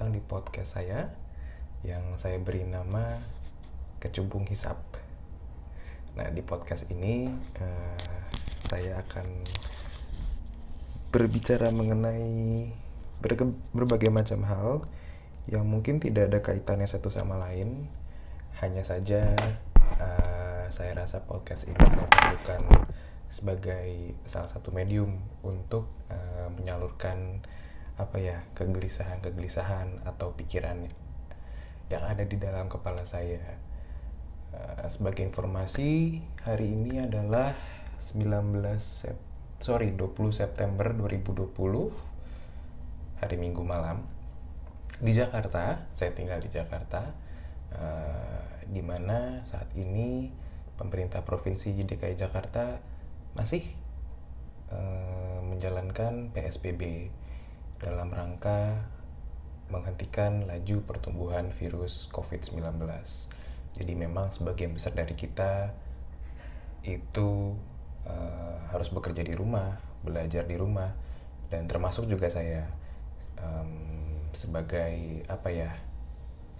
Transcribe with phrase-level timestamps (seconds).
[0.00, 1.12] datang di podcast saya
[1.84, 3.20] yang saya beri nama
[4.00, 4.80] Kecubung Hisap.
[6.16, 7.28] Nah, di podcast ini
[7.60, 8.24] uh,
[8.64, 9.44] saya akan
[11.12, 12.72] berbicara mengenai
[13.76, 14.88] berbagai macam hal
[15.52, 17.84] yang mungkin tidak ada kaitannya satu sama lain.
[18.64, 19.36] Hanya saja
[20.00, 22.88] uh, saya rasa podcast ini saya perlukan
[23.28, 27.44] sebagai salah satu medium untuk uh, menyalurkan
[28.00, 30.88] apa ya kegelisahan-kegelisahan atau pikiran
[31.92, 33.60] yang ada di dalam kepala saya.
[34.50, 37.54] Uh, sebagai informasi, hari ini adalah
[38.00, 39.14] 19 Sep
[39.60, 41.52] sorry 20 September 2020
[43.20, 44.00] hari Minggu malam
[44.96, 45.84] di Jakarta.
[45.92, 47.12] Saya tinggal di Jakarta,
[47.76, 50.32] uh, di mana saat ini
[50.80, 52.80] pemerintah provinsi DKI Jakarta
[53.36, 53.62] masih
[54.72, 57.12] uh, menjalankan PSBB
[57.80, 58.76] dalam rangka
[59.72, 62.60] menghentikan laju pertumbuhan virus COVID-19.
[63.74, 65.72] Jadi memang sebagian besar dari kita
[66.84, 67.54] itu
[68.04, 70.92] uh, harus bekerja di rumah, belajar di rumah,
[71.48, 72.68] dan termasuk juga saya
[73.40, 75.70] um, sebagai apa ya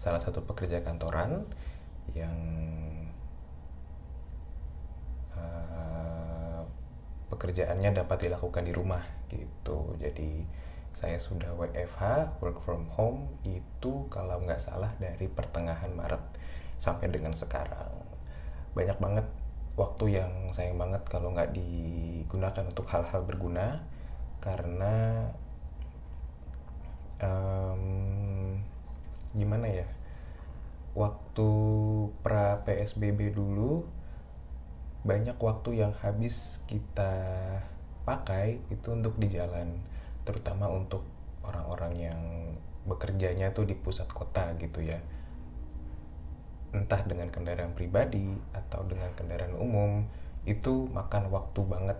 [0.01, 1.45] salah satu pekerja kantoran
[2.17, 2.39] yang
[5.37, 6.65] uh,
[7.29, 9.99] pekerjaannya dapat dilakukan di rumah gitu.
[10.01, 10.60] Jadi
[10.95, 16.21] saya sudah WFH work from home itu kalau nggak salah dari pertengahan Maret
[16.81, 17.93] sampai dengan sekarang.
[18.77, 19.27] Banyak banget
[19.79, 23.81] waktu yang sayang banget kalau nggak digunakan untuk hal-hal berguna
[24.45, 25.29] karena
[27.21, 28.57] um,
[29.37, 29.89] gimana ya
[30.97, 31.49] waktu
[32.21, 33.87] pra PSBB dulu
[35.07, 37.15] banyak waktu yang habis kita
[38.05, 39.81] pakai itu untuk di jalan
[40.25, 41.05] terutama untuk
[41.45, 42.21] orang-orang yang
[42.85, 44.99] bekerjanya tuh di pusat kota gitu ya.
[46.71, 50.07] Entah dengan kendaraan pribadi atau dengan kendaraan umum
[50.47, 51.99] itu makan waktu banget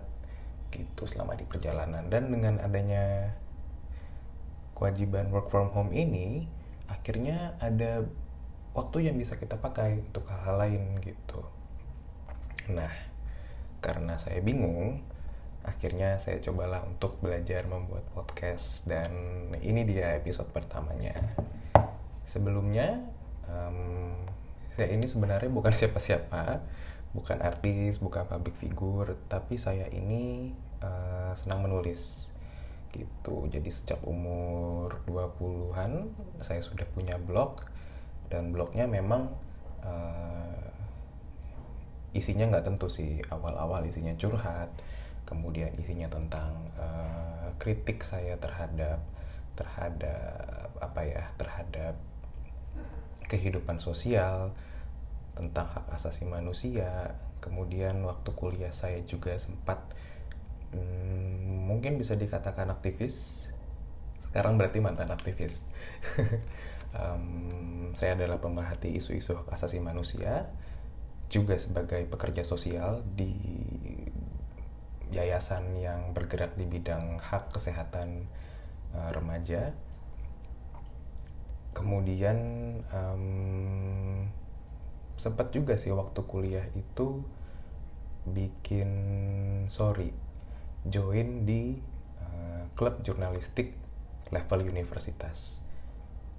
[0.71, 2.07] gitu selama di perjalanan.
[2.07, 3.35] Dan dengan adanya
[4.73, 6.49] kewajiban work from home ini
[6.89, 8.01] akhirnya ada
[8.73, 11.43] waktu yang bisa kita pakai untuk hal-hal lain gitu.
[12.71, 12.91] Nah
[13.83, 15.03] karena saya bingung
[15.61, 19.13] akhirnya saya cobalah untuk belajar membuat podcast dan
[19.61, 21.13] ini dia episode pertamanya.
[22.25, 23.01] Sebelumnya
[23.45, 24.17] um,
[24.73, 26.63] saya ini sebenarnya bukan siapa-siapa
[27.11, 32.31] bukan artis bukan public figure tapi saya ini uh, senang menulis
[32.91, 33.47] gitu.
[33.47, 36.11] Jadi sejak umur 20-an
[36.43, 37.59] saya sudah punya blog
[38.31, 39.31] dan blognya memang
[39.83, 40.65] uh,
[42.11, 43.19] isinya nggak tentu sih.
[43.29, 44.71] Awal-awal isinya curhat
[45.31, 48.99] kemudian isinya tentang uh, kritik saya terhadap
[49.55, 51.95] terhadap apa ya terhadap
[53.31, 54.51] kehidupan sosial
[55.39, 57.15] tentang hak asasi manusia.
[57.39, 59.79] Kemudian waktu kuliah saya juga sempat
[60.75, 63.47] hmm, mungkin bisa dikatakan aktivis.
[64.27, 65.63] Sekarang berarti mantan aktivis.
[66.91, 70.51] Um, saya adalah pemerhati isu-isu hak asasi manusia
[71.31, 73.31] juga sebagai pekerja sosial di
[75.11, 78.25] yayasan yang bergerak di bidang hak kesehatan
[78.95, 79.75] uh, remaja.
[81.71, 82.37] Kemudian
[82.91, 84.27] um,
[85.15, 87.23] sempat juga sih waktu kuliah itu
[88.27, 88.89] bikin
[89.69, 90.11] sorry
[90.87, 91.77] join di
[92.19, 93.77] uh, klub jurnalistik
[94.31, 95.61] level universitas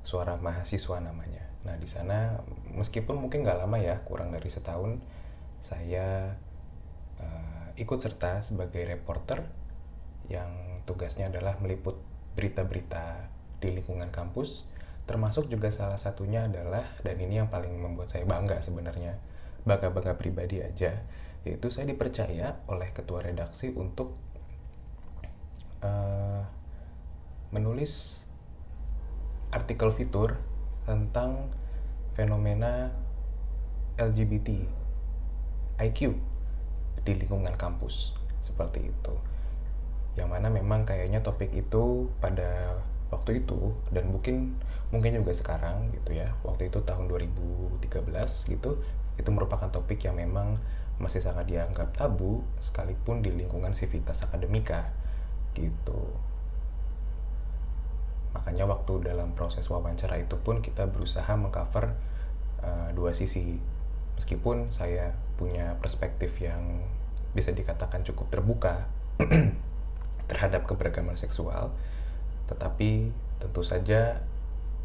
[0.03, 1.47] suara mahasiswa namanya.
[1.63, 2.43] Nah di sana
[2.75, 4.99] meskipun mungkin nggak lama ya kurang dari setahun
[5.63, 6.35] saya
[7.23, 9.45] uh, ikut serta sebagai reporter
[10.29, 11.99] yang tugasnya adalah meliput
[12.37, 13.29] berita-berita
[13.63, 14.69] di lingkungan kampus.
[15.07, 19.19] Termasuk juga salah satunya adalah dan ini yang paling membuat saya bangga sebenarnya
[19.67, 21.03] bangga-bangga pribadi aja.
[21.43, 24.15] Yaitu saya dipercaya oleh ketua redaksi untuk
[25.83, 26.47] uh,
[27.51, 28.23] menulis
[29.53, 30.39] artikel fitur
[30.87, 31.51] tentang
[32.15, 32.95] fenomena
[34.01, 34.65] LGBT
[35.83, 36.32] IQ
[37.03, 38.15] di lingkungan kampus.
[38.43, 39.15] Seperti itu.
[40.19, 42.81] Yang mana memang kayaknya topik itu pada
[43.13, 44.57] waktu itu dan mungkin
[44.89, 47.85] mungkin juga sekarang gitu ya waktu itu tahun 2013
[48.57, 48.81] gitu
[49.21, 50.57] itu merupakan topik yang memang
[50.97, 54.89] masih sangat dianggap tabu sekalipun di lingkungan sivitas akademika
[55.53, 56.09] gitu.
[58.33, 61.93] Makanya waktu dalam proses wawancara itu pun kita berusaha mengcover
[62.65, 63.61] uh, dua sisi.
[64.17, 66.87] Meskipun saya punya perspektif yang
[67.33, 68.89] bisa dikatakan cukup terbuka
[70.31, 71.73] terhadap keberagaman seksual,
[72.49, 74.23] tetapi tentu saja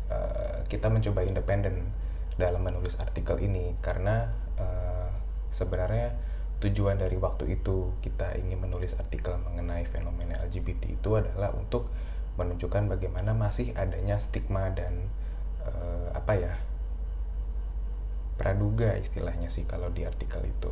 [0.10, 1.92] uh, kita mencoba independen
[2.38, 5.10] dalam menulis artikel ini karena uh,
[5.50, 6.14] sebenarnya
[6.58, 11.90] tujuan dari waktu itu kita ingin menulis artikel mengenai fenomena LGBT itu adalah untuk
[12.38, 15.10] menunjukkan bagaimana masih adanya stigma dan
[15.66, 16.54] uh, apa ya
[18.38, 20.70] praduga istilahnya sih kalau di artikel itu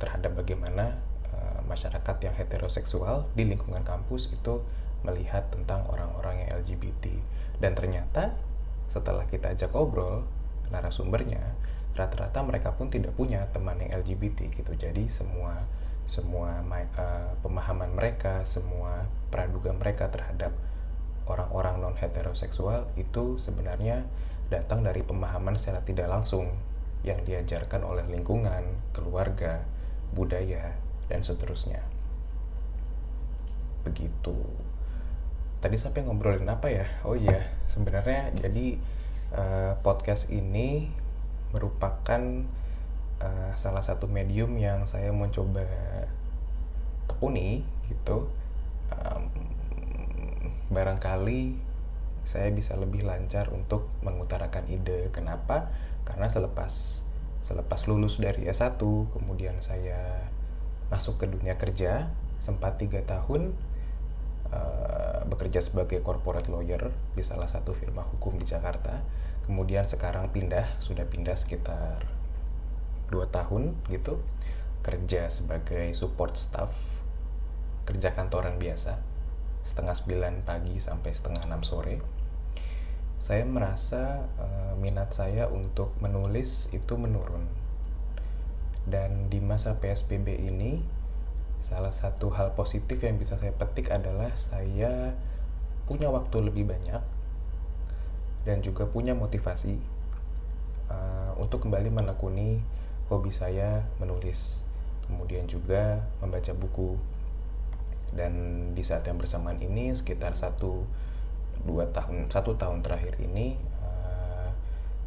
[0.00, 1.00] terhadap bagaimana
[1.32, 4.62] uh, masyarakat yang heteroseksual di lingkungan kampus itu
[5.02, 7.10] melihat tentang orang-orang yang LGBT
[7.58, 8.38] dan ternyata
[8.86, 10.22] setelah kita ajak ngobrol
[10.70, 11.42] narasumbernya
[11.92, 14.72] rata-rata mereka pun tidak punya teman yang LGBT gitu.
[14.72, 15.60] Jadi semua
[16.08, 20.52] semua uh, pemahaman mereka semua praduga mereka terhadap
[21.30, 24.02] orang-orang non heteroseksual itu sebenarnya
[24.50, 26.52] datang dari pemahaman secara tidak langsung
[27.06, 28.62] yang diajarkan oleh lingkungan,
[28.94, 29.62] keluarga,
[30.12, 30.76] budaya,
[31.12, 31.84] dan seterusnya.
[33.84, 34.32] Begitu.
[35.60, 36.88] Tadi sampai ngobrolin apa ya?
[37.04, 38.80] Oh iya, sebenarnya jadi
[39.36, 40.88] uh, podcast ini
[41.52, 42.48] merupakan
[43.20, 45.68] uh, salah satu medium yang saya mau coba
[47.12, 47.60] tekuni
[47.92, 48.32] gitu.
[48.88, 49.28] Um,
[50.72, 51.60] barangkali
[52.24, 55.12] saya bisa lebih lancar untuk mengutarakan ide.
[55.12, 55.68] Kenapa?
[56.08, 57.04] Karena selepas
[57.42, 58.80] selepas lulus dari S1,
[59.12, 60.31] kemudian saya
[60.92, 62.12] masuk ke dunia kerja,
[62.44, 63.56] sempat tiga tahun
[64.52, 69.00] uh, bekerja sebagai corporate lawyer di salah satu firma hukum di Jakarta.
[69.48, 72.04] Kemudian sekarang pindah, sudah pindah sekitar
[73.08, 74.20] dua tahun gitu,
[74.84, 76.76] kerja sebagai support staff,
[77.88, 79.00] kerja kantoran biasa
[79.62, 82.22] setengah sembilan pagi sampai setengah enam sore
[83.22, 87.46] saya merasa uh, minat saya untuk menulis itu menurun
[88.88, 90.82] dan di masa PSBB ini
[91.62, 95.14] salah satu hal positif yang bisa saya petik adalah saya
[95.86, 97.02] punya waktu lebih banyak
[98.42, 99.78] dan juga punya motivasi
[100.90, 102.58] uh, untuk kembali menekuni
[103.06, 104.66] hobi saya menulis
[105.06, 106.96] kemudian juga membaca buku.
[108.12, 108.32] Dan
[108.76, 110.84] di saat yang bersamaan ini sekitar satu
[111.64, 114.52] dua tahun satu tahun terakhir ini uh,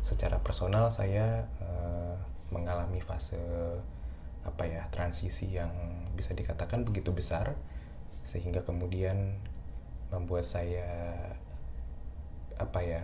[0.02, 1.46] secara personal saya
[2.54, 3.40] mengalami fase
[4.46, 5.74] apa ya transisi yang
[6.14, 7.58] bisa dikatakan begitu besar
[8.22, 9.38] sehingga kemudian
[10.14, 11.18] membuat saya
[12.62, 13.04] apa ya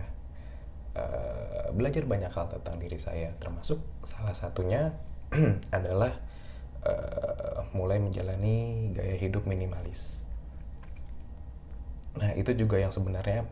[0.96, 4.94] uh, belajar banyak hal tentang diri saya termasuk salah satunya
[5.76, 6.14] adalah
[6.86, 10.22] uh, mulai menjalani gaya hidup minimalis.
[12.16, 13.48] Nah itu juga yang sebenarnya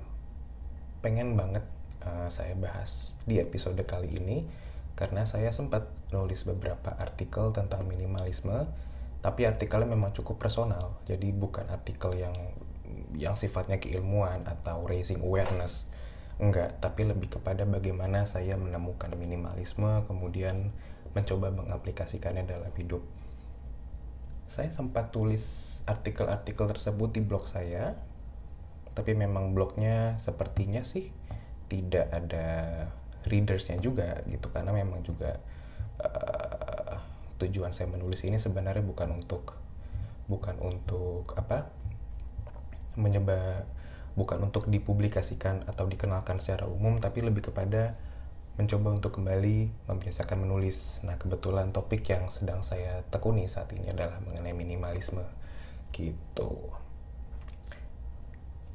[1.00, 1.64] pengen banget
[2.04, 4.44] uh, saya bahas di episode kali ini
[5.00, 8.68] karena saya sempat nulis beberapa artikel tentang minimalisme
[9.24, 11.00] tapi artikelnya memang cukup personal.
[11.08, 12.36] Jadi bukan artikel yang
[13.16, 15.88] yang sifatnya keilmuan atau raising awareness.
[16.36, 20.68] Enggak tapi lebih kepada bagaimana saya menemukan minimalisme kemudian
[21.16, 23.00] mencoba mengaplikasikannya dalam hidup.
[24.52, 27.96] Saya sempat tulis artikel-artikel tersebut di blog saya
[28.92, 31.08] tapi memang blognya sepertinya sih
[31.70, 32.48] tidak ada
[33.26, 35.40] readersnya juga gitu karena memang juga
[36.00, 36.96] uh,
[37.40, 39.56] tujuan saya menulis ini sebenarnya bukan untuk
[40.28, 41.68] bukan untuk apa
[42.94, 43.66] menyebar
[44.14, 47.96] bukan untuk dipublikasikan atau dikenalkan secara umum tapi lebih kepada
[48.60, 51.00] mencoba untuk kembali membiasakan menulis.
[51.08, 55.24] Nah, kebetulan topik yang sedang saya tekuni saat ini adalah mengenai minimalisme.
[55.96, 56.79] Gitu.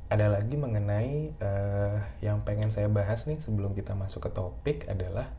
[0.06, 5.34] Ada lagi mengenai uh, yang pengen saya bahas nih sebelum kita masuk ke topik adalah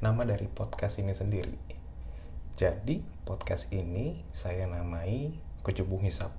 [0.00, 1.52] nama dari podcast ini sendiri.
[2.56, 6.32] Jadi, podcast ini saya namai Kecubung Hisap.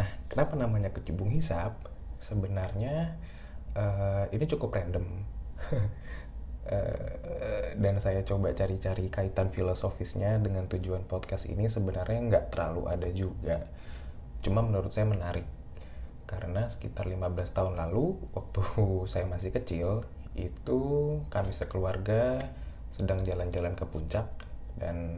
[0.00, 1.84] Nah, kenapa namanya Kecubung Hisap?
[2.16, 3.20] Sebenarnya
[3.76, 5.04] uh, ini cukup random.
[6.64, 13.08] Uh, dan saya coba cari-cari kaitan filosofisnya dengan tujuan podcast ini sebenarnya nggak terlalu ada
[13.12, 13.68] juga
[14.40, 15.44] cuma menurut saya menarik
[16.34, 18.60] karena sekitar 15 tahun lalu waktu
[19.12, 20.02] saya masih kecil
[20.34, 20.80] itu
[21.30, 22.42] kami sekeluarga
[22.94, 24.26] sedang jalan-jalan ke puncak
[24.74, 25.14] dan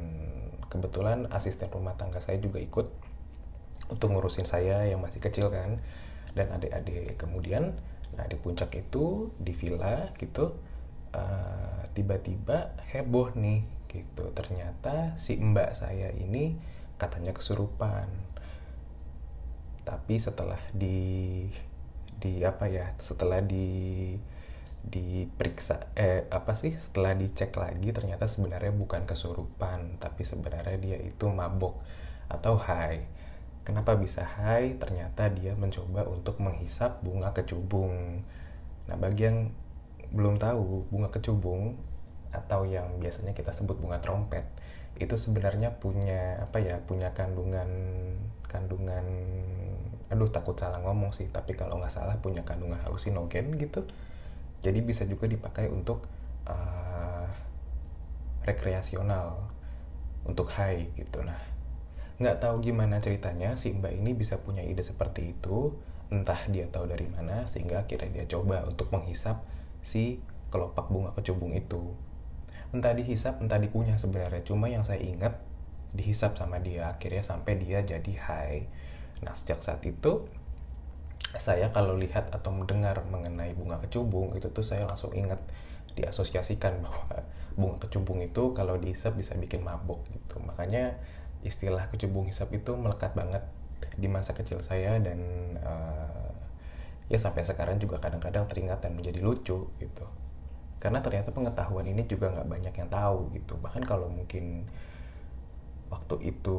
[0.68, 2.88] kebetulan asisten rumah tangga saya juga ikut
[3.88, 5.80] untuk ngurusin saya yang masih kecil kan
[6.36, 7.72] dan adik-adik kemudian
[8.12, 10.52] nah di puncak itu di villa gitu
[11.16, 14.24] Eh, tiba-tiba heboh nih gitu.
[14.36, 16.52] Ternyata si mbak saya ini
[17.00, 18.04] katanya kesurupan
[19.86, 21.46] tapi setelah di
[22.18, 24.10] di apa ya setelah di
[24.86, 31.26] diperiksa eh apa sih setelah dicek lagi ternyata sebenarnya bukan kesurupan tapi sebenarnya dia itu
[31.30, 31.78] mabok
[32.26, 33.02] atau high.
[33.66, 34.78] Kenapa bisa high?
[34.78, 38.22] Ternyata dia mencoba untuk menghisap bunga kecubung.
[38.86, 39.50] Nah bagi yang
[40.14, 41.74] belum tahu bunga kecubung
[42.30, 44.46] atau yang biasanya kita sebut bunga trompet
[44.96, 47.68] itu sebenarnya punya apa ya punya kandungan
[48.56, 49.04] kandungan
[50.08, 53.84] aduh takut salah ngomong sih tapi kalau nggak salah punya kandungan halusinogen gitu.
[54.64, 56.08] Jadi bisa juga dipakai untuk
[56.48, 57.28] uh,
[58.48, 59.52] rekreasional
[60.24, 61.20] untuk high gitu.
[61.20, 61.38] Nah
[62.16, 65.76] nggak tahu gimana ceritanya si mbak ini bisa punya ide seperti itu
[66.08, 69.42] entah dia tahu dari mana sehingga akhirnya dia coba untuk menghisap
[69.84, 71.92] si kelopak bunga kecubung itu.
[72.70, 75.36] Entah dihisap entah dikunyah sebenarnya cuma yang saya ingat
[75.94, 78.62] dihisap sama dia akhirnya sampai dia jadi high.
[79.22, 80.26] Nah sejak saat itu
[81.36, 85.40] saya kalau lihat atau mendengar mengenai bunga kecubung itu tuh saya langsung ingat
[85.96, 87.24] diasosiasikan bahwa
[87.56, 90.40] bunga kecubung itu kalau dihisap bisa bikin mabuk gitu.
[90.44, 90.96] Makanya
[91.44, 93.44] istilah kecubung hisap itu melekat banget
[93.96, 95.20] di masa kecil saya dan
[95.60, 96.32] uh,
[97.06, 100.06] ya sampai sekarang juga kadang-kadang teringat dan menjadi lucu gitu.
[100.76, 103.56] Karena ternyata pengetahuan ini juga nggak banyak yang tahu gitu.
[103.56, 104.68] Bahkan kalau mungkin
[105.86, 106.58] waktu itu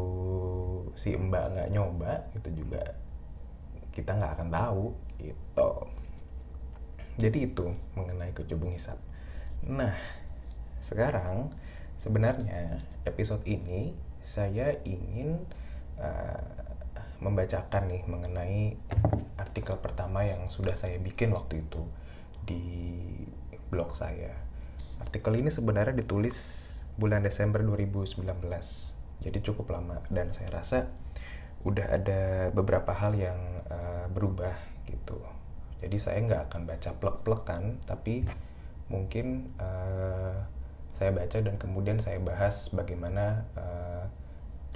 [0.96, 2.96] si mbak nggak nyoba itu juga
[3.92, 4.86] kita nggak akan tahu
[5.18, 5.72] gitu.
[7.18, 7.66] Jadi itu
[7.98, 9.02] mengenai kecubung hisap.
[9.66, 9.98] Nah
[10.80, 11.50] sekarang
[11.98, 12.78] sebenarnya
[13.10, 15.42] episode ini saya ingin
[15.98, 16.68] uh,
[17.18, 18.78] membacakan nih mengenai
[19.42, 21.82] artikel pertama yang sudah saya bikin waktu itu
[22.46, 22.62] di
[23.74, 24.38] blog saya.
[25.02, 26.38] Artikel ini sebenarnya ditulis
[26.98, 28.26] bulan Desember 2019,
[29.22, 30.88] jadi cukup lama dan saya rasa
[31.66, 34.56] udah ada beberapa hal yang uh, berubah
[34.88, 35.20] gitu.
[35.84, 38.26] Jadi saya nggak akan baca plek-plekan, tapi
[38.90, 40.48] mungkin uh,
[40.96, 44.06] saya baca dan kemudian saya bahas bagaimana uh,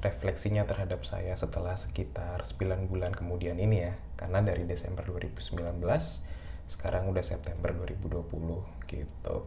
[0.02, 3.94] refleksinya terhadap saya setelah sekitar 9 bulan kemudian ini ya.
[4.18, 5.82] Karena dari Desember 2019
[6.72, 8.32] sekarang udah September 2020
[8.88, 9.38] gitu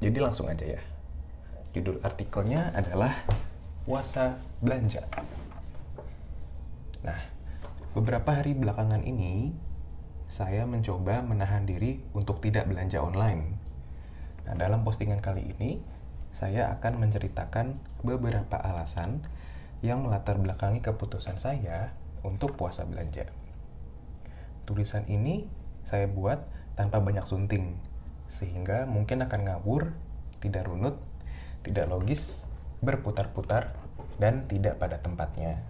[0.00, 0.82] jadi langsung aja ya
[1.72, 3.24] judul artikelnya adalah
[3.88, 5.04] puasa belanja.
[7.02, 7.20] Nah
[7.92, 9.52] beberapa hari belakangan ini
[10.32, 13.56] saya mencoba menahan diri untuk tidak belanja online.
[14.48, 15.80] Nah dalam postingan kali ini
[16.32, 19.20] saya akan menceritakan beberapa alasan
[19.84, 21.92] yang melatar belakangi keputusan saya
[22.24, 23.28] untuk puasa belanja.
[24.64, 25.44] Tulisan ini
[25.82, 26.38] saya buat
[26.78, 27.76] tanpa banyak sunting,
[28.30, 29.92] sehingga mungkin akan ngawur,
[30.40, 30.96] tidak runut,
[31.62, 32.42] tidak logis,
[32.82, 33.74] berputar-putar,
[34.18, 35.62] dan tidak pada tempatnya.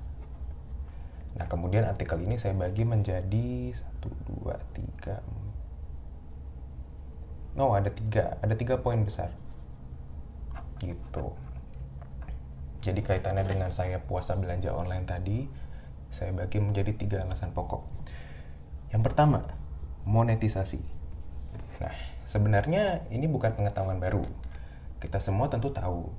[1.36, 4.52] Nah, kemudian artikel ini saya bagi menjadi 1, 2,
[5.08, 5.42] 3,
[7.52, 9.28] Oh, ada tiga, ada tiga poin besar.
[10.80, 11.26] Gitu.
[12.80, 15.44] Jadi kaitannya dengan saya puasa belanja online tadi,
[16.08, 17.84] saya bagi menjadi tiga alasan pokok.
[18.88, 19.44] Yang pertama,
[20.08, 20.80] monetisasi.
[21.84, 21.94] Nah,
[22.24, 24.24] sebenarnya ini bukan pengetahuan baru.
[25.02, 26.14] Kita semua tentu tahu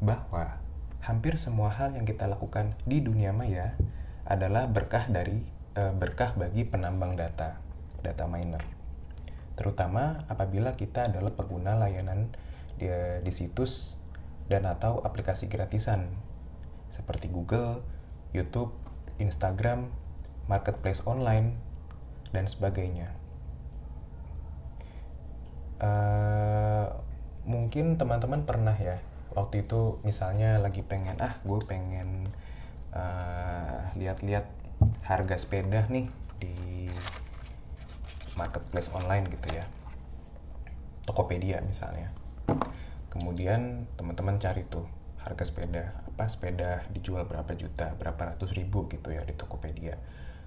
[0.00, 0.56] bahwa
[1.04, 3.76] hampir semua hal yang kita lakukan di dunia maya
[4.24, 5.44] adalah berkah dari
[5.76, 7.60] e, berkah bagi penambang data,
[8.00, 8.64] data miner.
[9.52, 12.32] Terutama apabila kita adalah pengguna layanan
[12.80, 12.88] di,
[13.20, 14.00] di situs
[14.48, 16.08] dan atau aplikasi gratisan
[16.88, 17.84] seperti Google,
[18.32, 18.72] YouTube,
[19.20, 19.92] Instagram,
[20.48, 21.60] marketplace online,
[22.32, 23.12] dan sebagainya.
[25.82, 27.11] Uh,
[27.42, 32.28] mungkin teman-teman pernah ya waktu itu misalnya lagi pengen ah gue pengen
[32.92, 34.46] uh, lihat-lihat
[35.06, 36.06] harga sepeda nih
[36.38, 36.88] di
[38.36, 39.64] marketplace online gitu ya.
[41.02, 42.14] Tokopedia misalnya.
[43.10, 44.86] Kemudian teman-teman cari tuh
[45.22, 49.98] harga sepeda apa sepeda dijual berapa juta berapa ratus ribu gitu ya di Tokopedia.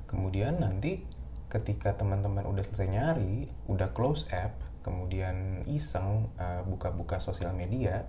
[0.06, 1.04] Kemudian nanti
[1.48, 8.06] ketika teman-teman udah selesai nyari, udah close app, kemudian iseng eh, buka-buka sosial media,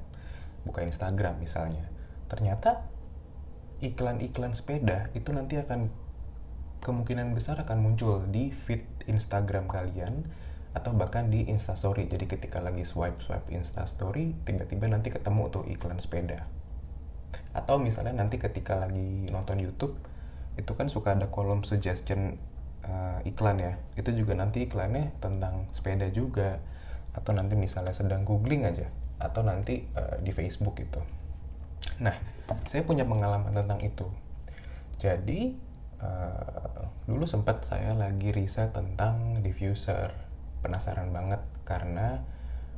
[0.68, 1.88] buka Instagram misalnya,
[2.28, 2.84] ternyata
[3.80, 5.88] iklan-iklan sepeda itu nanti akan
[6.84, 10.28] kemungkinan besar akan muncul di feed Instagram kalian
[10.76, 12.04] atau bahkan di Instastory.
[12.04, 16.44] Jadi ketika lagi swipe-swipe Instastory, tiba-tiba nanti ketemu tuh iklan sepeda.
[17.56, 19.96] Atau misalnya nanti ketika lagi nonton YouTube,
[20.60, 22.36] itu kan suka ada kolom suggestion
[22.86, 23.74] uh, iklan ya.
[23.98, 26.62] Itu juga nanti iklannya tentang sepeda juga.
[27.12, 28.88] Atau nanti misalnya sedang googling aja.
[29.18, 31.00] Atau nanti uh, di Facebook itu
[31.96, 32.12] nah
[32.68, 34.06] saya punya pengalaman tentang itu.
[34.96, 35.56] Jadi
[36.00, 40.12] uh, dulu sempat saya lagi riset tentang diffuser.
[40.60, 42.20] Penasaran banget karena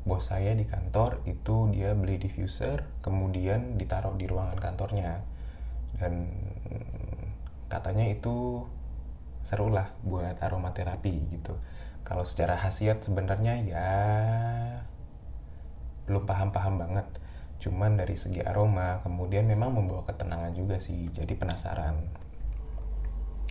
[0.04, 5.22] bos saya di kantor itu dia beli diffuser kemudian ditaruh di ruangan kantornya.
[5.98, 6.30] Dan
[7.68, 8.64] katanya itu
[9.48, 11.56] seru lah buat aromaterapi gitu.
[12.04, 13.88] Kalau secara khasiat sebenarnya ya
[16.04, 17.08] belum paham-paham banget.
[17.64, 21.96] Cuman dari segi aroma kemudian memang membawa ketenangan juga sih jadi penasaran.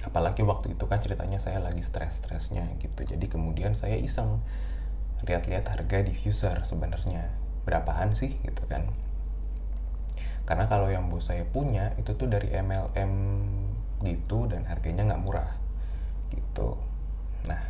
[0.06, 3.02] Apalagi waktu itu kan ceritanya saya lagi stres-stresnya gitu.
[3.02, 4.46] Jadi kemudian saya iseng
[5.26, 7.34] lihat-lihat harga diffuser sebenarnya.
[7.66, 8.86] Berapaan sih gitu kan.
[10.46, 13.14] Karena kalau yang bos saya punya itu tuh dari MLM
[14.06, 15.67] gitu dan harganya nggak murah
[16.32, 16.80] gitu.
[17.48, 17.62] Nah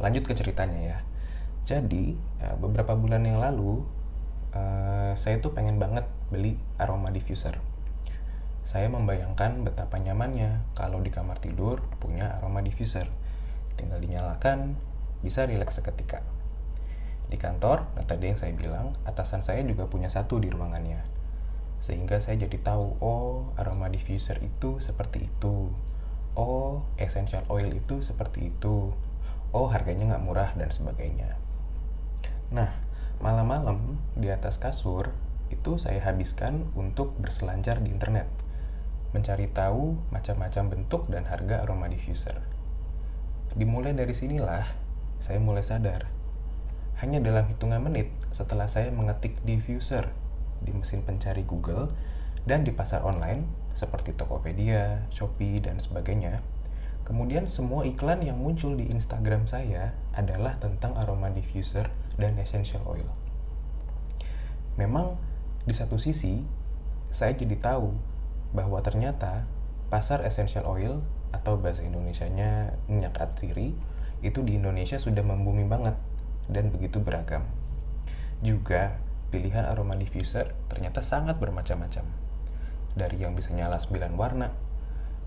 [0.00, 0.98] lanjut ke ceritanya ya.
[1.68, 3.84] Jadi ya, beberapa bulan yang lalu
[4.56, 7.60] uh, saya tuh pengen banget beli aroma diffuser.
[8.64, 13.08] Saya membayangkan betapa nyamannya kalau di kamar tidur punya aroma diffuser.
[13.74, 14.76] Tinggal dinyalakan
[15.20, 16.24] bisa rileks seketika.
[17.30, 20.98] Di kantor, nah tadi yang saya bilang, atasan saya juga punya satu di ruangannya.
[21.80, 25.72] Sehingga saya jadi tahu oh aroma diffuser itu seperti itu
[26.34, 28.94] oh essential oil itu seperti itu.
[29.50, 31.38] Oh harganya nggak murah dan sebagainya.
[32.54, 32.70] Nah
[33.20, 35.12] malam-malam di atas kasur
[35.50, 38.30] itu saya habiskan untuk berselancar di internet
[39.10, 42.38] mencari tahu macam-macam bentuk dan harga aroma diffuser.
[43.58, 44.62] Dimulai dari sinilah
[45.18, 46.06] saya mulai sadar.
[47.02, 50.14] Hanya dalam hitungan menit setelah saya mengetik diffuser
[50.62, 51.90] di mesin pencari Google
[52.46, 53.44] dan di pasar online
[53.80, 56.44] seperti Tokopedia, Shopee, dan sebagainya.
[57.08, 61.88] Kemudian semua iklan yang muncul di Instagram saya adalah tentang aroma diffuser
[62.20, 63.08] dan essential oil.
[64.76, 65.16] Memang
[65.64, 66.44] di satu sisi
[67.08, 67.90] saya jadi tahu
[68.52, 69.48] bahwa ternyata
[69.88, 71.00] pasar essential oil
[71.34, 73.74] atau bahasa Indonesianya minyak atsiri
[74.20, 75.96] itu di Indonesia sudah membumi banget
[76.52, 77.48] dan begitu beragam.
[78.44, 79.00] Juga
[79.34, 82.29] pilihan aroma diffuser ternyata sangat bermacam-macam.
[82.94, 84.50] Dari yang bisa nyala 9 warna,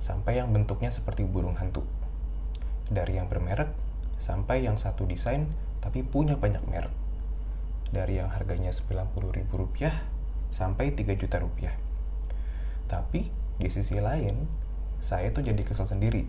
[0.03, 1.87] sampai yang bentuknya seperti burung hantu.
[2.91, 3.71] Dari yang bermerek,
[4.19, 5.47] sampai yang satu desain
[5.79, 6.91] tapi punya banyak merek.
[7.91, 9.51] Dari yang harganya Rp90.000
[10.51, 11.75] sampai 3 juta rupiah.
[12.87, 13.27] Tapi
[13.59, 14.47] di sisi lain,
[15.03, 16.23] saya tuh jadi kesel sendiri.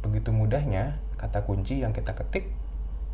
[0.00, 2.52] Begitu mudahnya, kata kunci yang kita ketik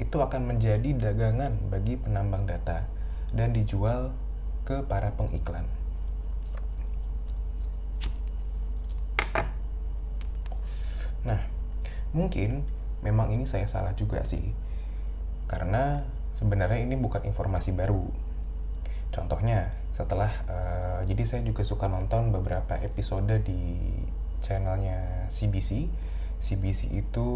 [0.01, 2.89] itu akan menjadi dagangan bagi penambang data
[3.37, 4.11] dan dijual
[4.65, 5.69] ke para pengiklan.
[11.25, 11.41] Nah,
[12.17, 12.65] mungkin
[13.05, 14.53] memang ini saya salah juga sih.
[15.51, 16.05] Karena
[16.37, 18.05] sebenarnya ini bukan informasi baru.
[19.11, 23.85] Contohnya, setelah uh, jadi saya juga suka nonton beberapa episode di
[24.41, 25.91] channelnya CBC.
[26.41, 27.29] CBC itu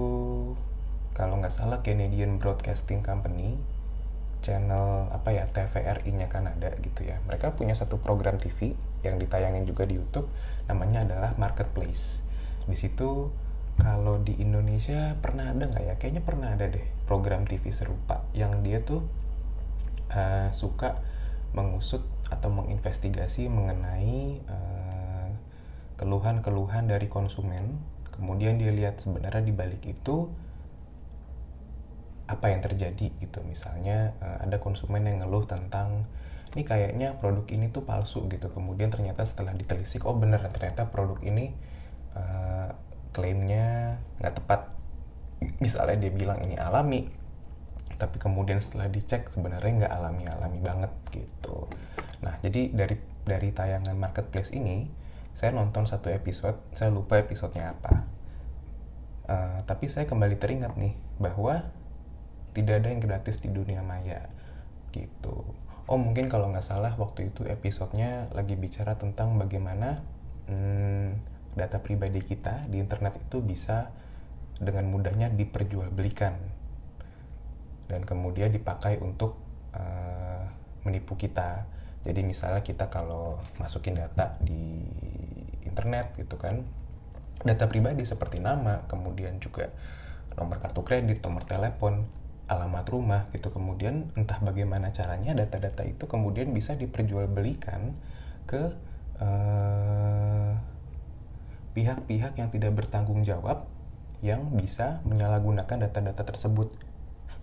[1.12, 3.60] kalau nggak salah Canadian Broadcasting Company
[4.44, 7.16] channel apa ya TVRI-nya Kanada gitu ya.
[7.24, 10.28] Mereka punya satu program TV yang ditayangin juga di YouTube
[10.68, 12.20] namanya adalah Marketplace.
[12.68, 13.32] Di situ
[13.78, 15.94] kalau di Indonesia pernah ada nggak ya?
[15.98, 19.02] Kayaknya pernah ada deh program TV serupa yang dia tuh
[20.14, 21.02] uh, suka
[21.54, 25.28] mengusut atau menginvestigasi mengenai eh,
[25.94, 27.78] keluhan-keluhan dari konsumen.
[28.10, 30.34] Kemudian dia lihat sebenarnya di balik itu
[32.24, 36.08] apa yang terjadi gitu misalnya uh, ada konsumen yang ngeluh tentang
[36.56, 41.20] ini kayaknya produk ini tuh palsu gitu kemudian ternyata setelah ditelisik oh bener ternyata produk
[41.20, 41.52] ini
[43.14, 44.60] klaimnya nggak tepat.
[45.62, 47.24] Misalnya dia bilang ini alami
[47.94, 51.70] tapi kemudian setelah dicek sebenarnya nggak alami alami banget gitu.
[52.26, 54.90] Nah jadi dari dari tayangan marketplace ini
[55.34, 57.94] saya nonton satu episode saya lupa episodenya apa.
[59.24, 61.64] Uh, tapi saya kembali teringat nih bahwa
[62.52, 64.28] tidak ada yang gratis di dunia maya
[64.92, 65.42] gitu.
[65.84, 70.00] Oh mungkin kalau nggak salah waktu itu episodenya lagi bicara tentang bagaimana
[70.48, 73.90] hmm, data pribadi kita di internet itu bisa
[74.58, 76.34] dengan mudahnya diperjualbelikan
[77.90, 79.38] dan kemudian dipakai untuk
[79.74, 80.42] uh,
[80.86, 81.66] menipu kita.
[82.04, 84.84] Jadi misalnya kita kalau masukin data di
[85.64, 86.62] internet gitu kan
[87.42, 89.72] data pribadi seperti nama kemudian juga
[90.38, 92.04] nomor kartu kredit nomor telepon
[92.44, 93.48] alamat rumah gitu.
[93.48, 97.96] Kemudian entah bagaimana caranya data-data itu kemudian bisa diperjualbelikan
[98.44, 98.62] ke
[99.18, 100.52] eh,
[101.74, 103.66] pihak-pihak yang tidak bertanggung jawab
[104.24, 106.72] yang bisa menyalahgunakan data-data tersebut.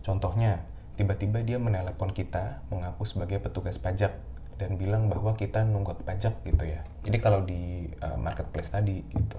[0.01, 0.65] Contohnya,
[0.97, 4.17] tiba-tiba dia menelepon kita mengaku sebagai petugas pajak
[4.57, 6.81] dan bilang bahwa kita nunggak pajak gitu ya.
[7.05, 9.37] Jadi kalau di uh, marketplace tadi gitu.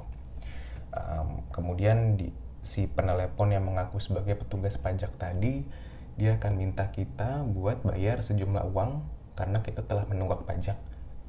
[0.92, 2.31] Um, kemudian di
[2.62, 5.66] si penelepon yang mengaku sebagai petugas pajak tadi
[6.14, 9.02] dia akan minta kita buat bayar sejumlah uang
[9.35, 10.78] karena kita telah menunggak pajak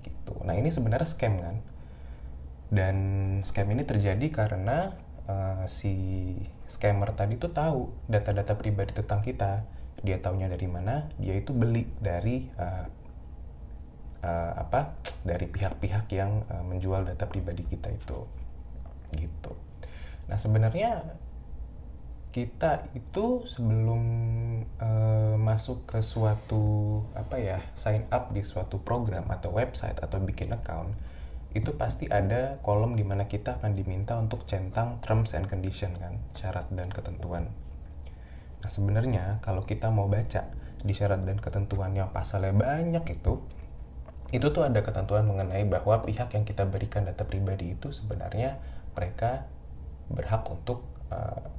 [0.04, 0.36] gitu.
[0.43, 1.63] Nah ini sebenarnya scam kan
[2.73, 2.97] dan
[3.45, 4.97] scam ini terjadi karena
[5.29, 5.93] uh, si
[6.65, 9.62] scammer tadi tuh tahu data-data pribadi tentang kita.
[10.01, 12.86] Dia taunya dari mana dia itu beli dari uh,
[14.25, 18.25] uh, apa dari pihak-pihak yang uh, menjual data pribadi kita itu.
[19.13, 19.53] Gitu.
[20.25, 21.05] Nah sebenarnya
[22.33, 24.01] kita itu sebelum
[24.81, 30.49] uh, masuk ke suatu apa ya sign up di suatu program atau website atau bikin
[30.49, 30.97] account
[31.54, 36.18] itu pasti ada kolom di mana kita akan diminta untuk centang terms and condition kan
[36.34, 37.54] syarat dan ketentuan
[38.66, 40.50] nah sebenarnya kalau kita mau baca
[40.84, 43.39] di syarat dan ketentuan yang pasalnya banyak itu
[44.34, 48.58] itu tuh ada ketentuan mengenai bahwa pihak yang kita berikan data pribadi itu sebenarnya
[48.98, 49.46] mereka
[50.10, 50.82] berhak untuk
[51.13, 51.54] uh,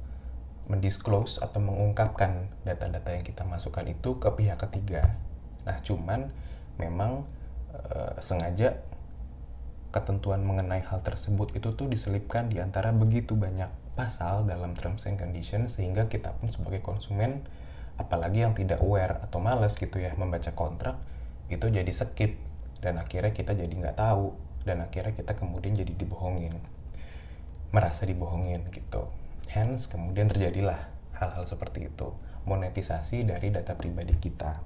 [0.65, 5.13] mendisclose atau mengungkapkan data-data yang kita masukkan itu ke pihak ketiga.
[5.65, 6.33] Nah, cuman
[6.81, 7.25] memang
[7.69, 8.81] e, sengaja
[9.95, 15.15] ketentuan mengenai hal tersebut itu tuh diselipkan di antara begitu banyak pasal dalam terms and
[15.15, 17.47] conditions sehingga kita pun sebagai konsumen
[17.95, 20.99] apalagi yang tidak aware atau males gitu ya membaca kontrak
[21.47, 22.35] itu jadi skip
[22.83, 24.35] dan akhirnya kita jadi nggak tahu
[24.67, 26.59] dan akhirnya kita kemudian jadi dibohongin
[27.71, 29.07] merasa dibohongin gitu
[29.55, 32.11] Hence kemudian terjadilah hal-hal seperti itu,
[32.43, 34.59] monetisasi dari data pribadi kita.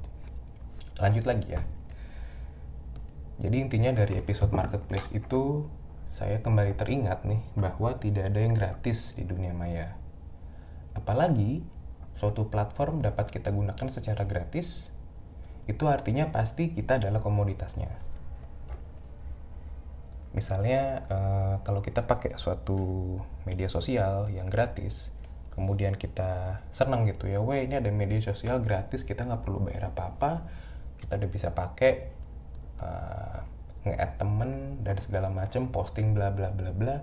[0.97, 1.61] Lanjut lagi ya.
[3.39, 5.63] Jadi intinya dari episode marketplace itu
[6.11, 9.95] saya kembali teringat nih bahwa tidak ada yang gratis di dunia maya.
[10.91, 11.63] Apalagi
[12.19, 14.91] suatu platform dapat kita gunakan secara gratis,
[15.71, 17.87] itu artinya pasti kita adalah komoditasnya.
[20.35, 23.15] Misalnya uh, kalau kita pakai suatu
[23.47, 25.15] media sosial yang gratis,
[25.55, 29.95] kemudian kita senang gitu ya, weh ini ada media sosial gratis, kita nggak perlu bayar
[29.95, 30.43] apa-apa,
[30.99, 32.18] kita udah bisa pakai
[32.79, 33.39] uh,
[33.87, 36.95] nge-add temen dan segala macam, posting bla bla bla bla.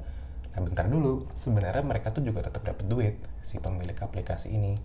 [0.56, 4.76] Nah bentar dulu, sebenarnya mereka tuh juga tetap dapat duit si pemilik aplikasi ini.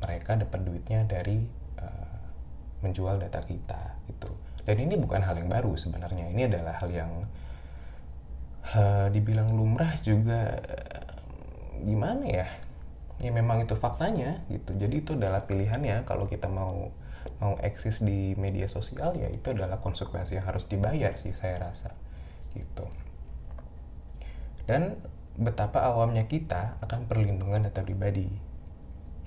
[0.00, 1.42] Mereka dapat duitnya dari
[1.78, 2.22] uh,
[2.82, 4.30] menjual data kita gitu.
[4.64, 6.30] Dan ini bukan hal yang baru sebenarnya.
[6.30, 7.12] Ini adalah hal yang
[8.74, 10.60] uh, dibilang lumrah juga
[11.80, 12.46] gimana ya
[13.20, 16.88] ya memang itu faktanya gitu jadi itu adalah pilihannya kalau kita mau
[17.40, 21.96] mau eksis di media sosial ya itu adalah konsekuensi yang harus dibayar sih saya rasa
[22.52, 22.84] gitu
[24.68, 25.00] dan
[25.40, 28.28] betapa awamnya kita akan perlindungan data pribadi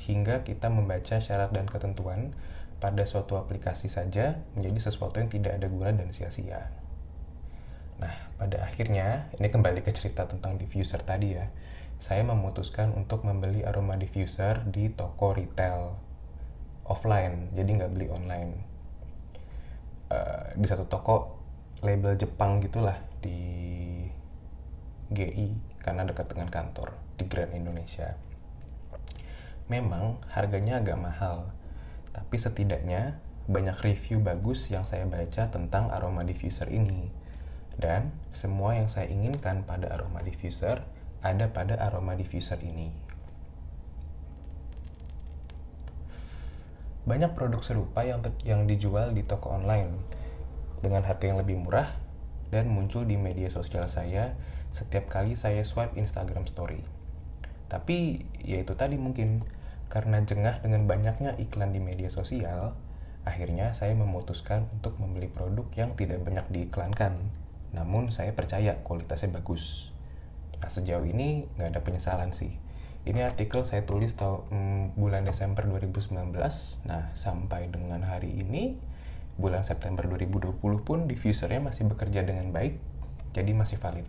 [0.04, 2.36] hingga kita membaca syarat dan ketentuan
[2.84, 6.68] pada suatu aplikasi saja menjadi sesuatu yang tidak ada guna dan sia-sia.
[8.04, 11.48] Nah, pada akhirnya, ini kembali ke cerita tentang diffuser tadi ya.
[12.04, 15.96] Saya memutuskan untuk membeli aroma diffuser di toko retail
[16.88, 18.52] offline, jadi nggak beli online.
[20.12, 21.42] Uh, di satu toko
[21.82, 23.40] label Jepang gitulah di
[25.12, 28.16] GI karena dekat dengan kantor di Grand Indonesia.
[29.68, 31.50] Memang harganya agak mahal,
[32.12, 33.18] tapi setidaknya
[33.48, 37.12] banyak review bagus yang saya baca tentang aroma diffuser ini
[37.76, 40.86] dan semua yang saya inginkan pada aroma diffuser
[41.24, 42.92] ada pada aroma diffuser ini.
[47.04, 49.92] Banyak produk serupa yang yang dijual di toko online
[50.80, 52.00] dengan harga yang lebih murah
[52.52, 54.36] dan muncul di media sosial saya
[54.72, 56.84] setiap kali saya swipe Instagram story.
[57.68, 59.44] Tapi ya itu tadi mungkin
[59.92, 62.74] karena jengah dengan banyaknya iklan di media sosial,
[63.28, 69.90] akhirnya saya memutuskan untuk membeli produk yang tidak banyak diiklankan namun saya percaya kualitasnya bagus.
[70.62, 72.54] Nah sejauh ini nggak ada penyesalan sih.
[73.04, 76.16] Ini artikel saya tulis tahun mm, bulan Desember 2019.
[76.88, 78.80] Nah sampai dengan hari ini
[79.36, 80.56] bulan September 2020
[80.88, 82.80] pun diffusernya masih bekerja dengan baik,
[83.36, 84.08] jadi masih valid.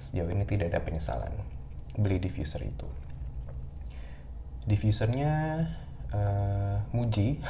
[0.00, 1.36] Sejauh ini tidak ada penyesalan
[1.92, 2.88] beli diffuser itu.
[4.64, 5.68] Diffusernya
[6.16, 7.44] uh, Muji,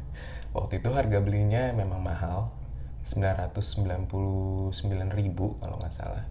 [0.56, 2.54] waktu itu harga belinya memang mahal,
[3.02, 4.70] 999
[5.10, 6.22] ribu kalau nggak salah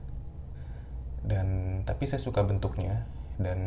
[1.27, 3.03] dan tapi saya suka bentuknya
[3.37, 3.59] dan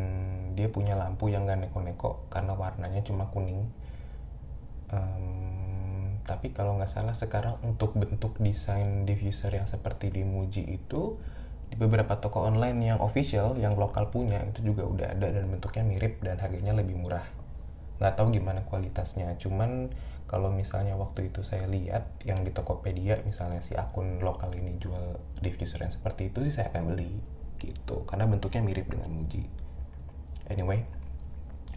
[0.53, 3.71] dia punya lampu yang gak neko-neko karena warnanya cuma kuning.
[4.91, 11.17] Um, tapi kalau nggak salah sekarang untuk bentuk desain diffuser yang seperti di Muji itu
[11.71, 15.83] di beberapa toko online yang official yang lokal punya itu juga udah ada dan bentuknya
[15.87, 17.25] mirip dan harganya lebih murah.
[17.97, 19.89] Nggak tahu gimana kualitasnya cuman
[20.29, 25.19] kalau misalnya waktu itu saya lihat yang di Tokopedia misalnya si akun lokal ini jual
[25.41, 27.11] diffuser yang seperti itu sih saya akan beli
[27.57, 28.03] gitu.
[28.05, 29.60] Karena bentuknya mirip dengan Muji
[30.51, 30.83] anyway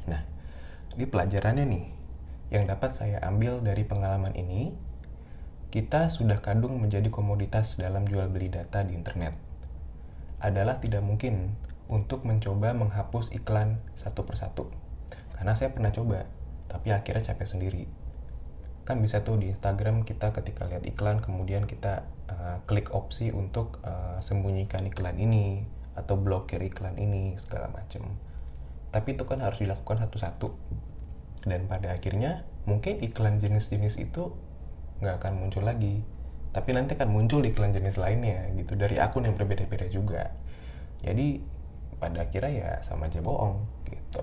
[0.05, 0.23] nah
[0.99, 1.85] ini pelajarannya nih
[2.53, 4.75] yang dapat saya ambil dari pengalaman ini
[5.75, 9.35] kita sudah kadung menjadi komoditas dalam jual beli data di internet
[10.39, 11.57] adalah tidak mungkin
[11.89, 14.69] untuk mencoba menghapus iklan satu persatu.
[15.37, 16.29] Karena saya pernah coba,
[16.69, 17.85] tapi akhirnya capek sendiri.
[18.85, 23.81] Kan bisa tuh di Instagram kita ketika lihat iklan kemudian kita uh, klik opsi untuk
[23.85, 25.65] uh, sembunyikan iklan ini
[25.97, 28.05] atau blokir iklan ini segala macam.
[28.95, 30.55] Tapi itu kan harus dilakukan satu-satu.
[31.43, 34.31] Dan pada akhirnya mungkin iklan jenis-jenis itu
[35.03, 36.07] nggak akan muncul lagi.
[36.55, 40.31] Tapi nanti akan muncul iklan jenis lainnya gitu dari akun yang berbeda-beda juga.
[41.03, 41.43] Jadi
[41.99, 44.23] pada akhirnya ya sama aja bohong gitu.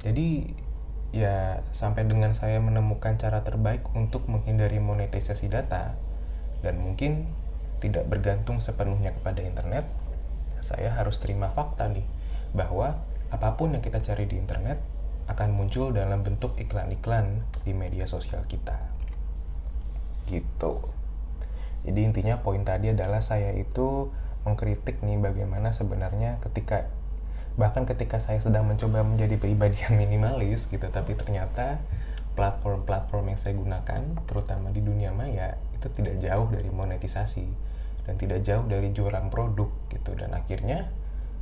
[0.00, 0.56] Jadi
[1.12, 5.98] ya sampai dengan saya menemukan cara terbaik untuk menghindari monetisasi data
[6.64, 7.28] dan mungkin
[7.82, 9.84] tidak bergantung sepenuhnya kepada internet,
[10.64, 12.04] saya harus terima fakta nih
[12.56, 14.78] bahwa apa pun yang kita cari di internet
[15.26, 18.78] akan muncul dalam bentuk iklan-iklan di media sosial kita.
[20.30, 20.74] Gitu.
[21.86, 24.10] Jadi intinya poin tadi adalah saya itu
[24.46, 26.86] mengkritik nih bagaimana sebenarnya ketika
[27.58, 31.80] bahkan ketika saya sedang mencoba menjadi pribadi yang minimalis gitu tapi ternyata
[32.36, 37.48] platform-platform yang saya gunakan terutama di dunia maya itu tidak jauh dari monetisasi
[38.06, 40.14] dan tidak jauh dari jualan produk gitu.
[40.14, 40.88] Dan akhirnya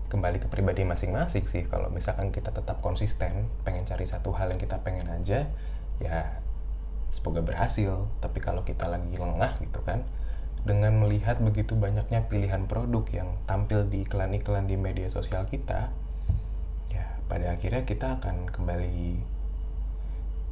[0.09, 1.69] kembali ke pribadi masing-masing sih.
[1.69, 5.47] Kalau misalkan kita tetap konsisten pengen cari satu hal yang kita pengen aja
[6.01, 6.19] ya
[7.13, 8.09] semoga berhasil.
[8.25, 10.03] Tapi kalau kita lagi lengah gitu kan
[10.65, 15.93] dengan melihat begitu banyaknya pilihan produk yang tampil di iklan-iklan di media sosial kita
[17.25, 19.17] pada akhirnya kita akan kembali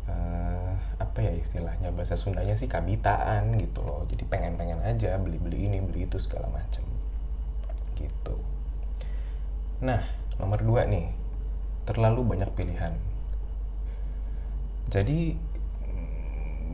[0.09, 0.73] uh,
[1.13, 4.01] apa ya istilahnya bahasa Sundanya sih kabitaan gitu loh.
[4.09, 6.81] Jadi pengen-pengen aja beli-beli ini beli itu segala macam
[8.01, 8.41] gitu.
[9.85, 10.01] Nah
[10.41, 11.13] nomor dua nih.
[11.85, 12.97] Terlalu banyak pilihan.
[14.89, 15.37] Jadi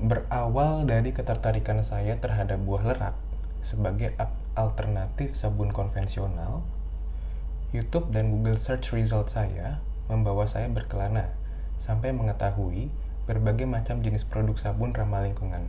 [0.07, 3.19] berawal dari ketertarikan saya terhadap buah lerak
[3.67, 4.15] sebagai
[4.55, 6.63] alternatif sabun konvensional
[7.75, 11.35] YouTube dan Google Search Result saya membawa saya berkelana
[11.83, 12.95] sampai mengetahui
[13.29, 15.69] berbagai macam jenis produk sabun ramah lingkungan.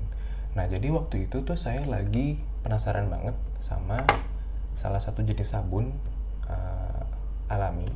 [0.56, 4.08] Nah, jadi waktu itu tuh saya lagi penasaran banget sama
[4.74, 5.92] salah satu jenis sabun
[6.48, 7.04] uh,
[7.52, 7.92] alami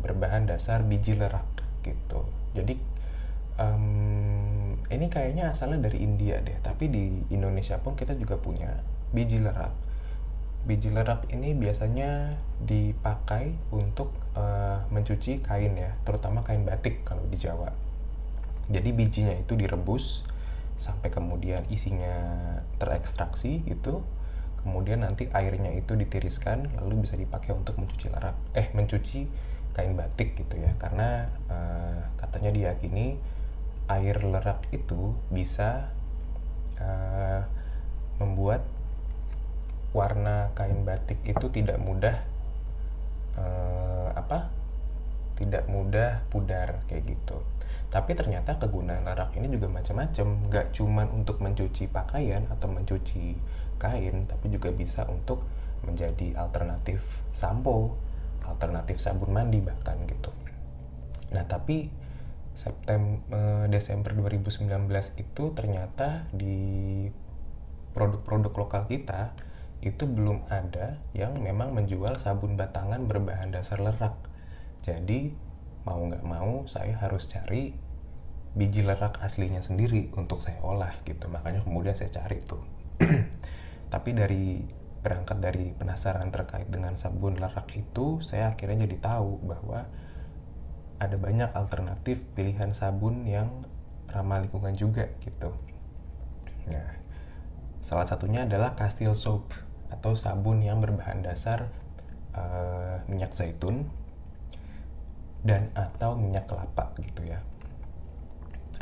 [0.00, 1.44] berbahan dasar biji lerak
[1.84, 2.24] gitu.
[2.56, 2.80] Jadi
[3.60, 8.80] um, ini kayaknya asalnya dari India deh, tapi di Indonesia pun kita juga punya
[9.12, 9.92] biji lerak
[10.62, 17.34] biji lerak ini biasanya dipakai untuk uh, mencuci kain ya, terutama kain batik kalau di
[17.34, 17.81] Jawa.
[18.70, 20.22] Jadi bijinya itu direbus
[20.78, 22.14] sampai kemudian isinya
[22.78, 24.02] terekstraksi itu,
[24.62, 29.26] kemudian nanti airnya itu ditiriskan lalu bisa dipakai untuk mencuci lerak, eh mencuci
[29.72, 33.16] kain batik gitu ya, karena uh, katanya diyakini
[33.90, 35.90] air lerak itu bisa
[36.78, 37.42] uh,
[38.22, 38.62] membuat
[39.92, 42.16] warna kain batik itu tidak mudah
[43.36, 44.48] uh, apa
[45.36, 47.36] tidak mudah pudar kayak gitu
[47.92, 53.36] tapi ternyata kegunaan larak ini juga macam-macam nggak cuman untuk mencuci pakaian atau mencuci
[53.76, 55.44] kain tapi juga bisa untuk
[55.84, 57.04] menjadi alternatif
[57.36, 58.00] sampo
[58.48, 60.32] alternatif sabun mandi bahkan gitu
[61.36, 61.92] nah tapi
[62.56, 64.68] September Desember 2019
[65.20, 67.08] itu ternyata di
[67.92, 69.32] produk-produk lokal kita
[69.82, 74.14] itu belum ada yang memang menjual sabun batangan berbahan dasar lerak.
[74.86, 75.34] Jadi
[75.82, 77.74] mau nggak mau saya harus cari
[78.52, 81.26] biji lerak aslinya sendiri untuk saya olah gitu.
[81.32, 82.60] Makanya kemudian saya cari tuh.
[83.92, 84.60] Tapi dari
[85.02, 89.88] berangkat dari penasaran terkait dengan sabun lerak itu, saya akhirnya jadi tahu bahwa
[91.02, 93.66] ada banyak alternatif pilihan sabun yang
[94.06, 95.50] ramah lingkungan juga gitu.
[96.70, 96.88] Nah,
[97.82, 99.50] salah satunya adalah Castile Soap
[99.90, 101.66] atau sabun yang berbahan dasar
[102.38, 103.90] uh, minyak zaitun
[105.42, 107.42] dan atau minyak kelapa gitu ya.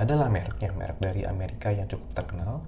[0.01, 2.65] Adalah mereknya, merek dari Amerika yang cukup terkenal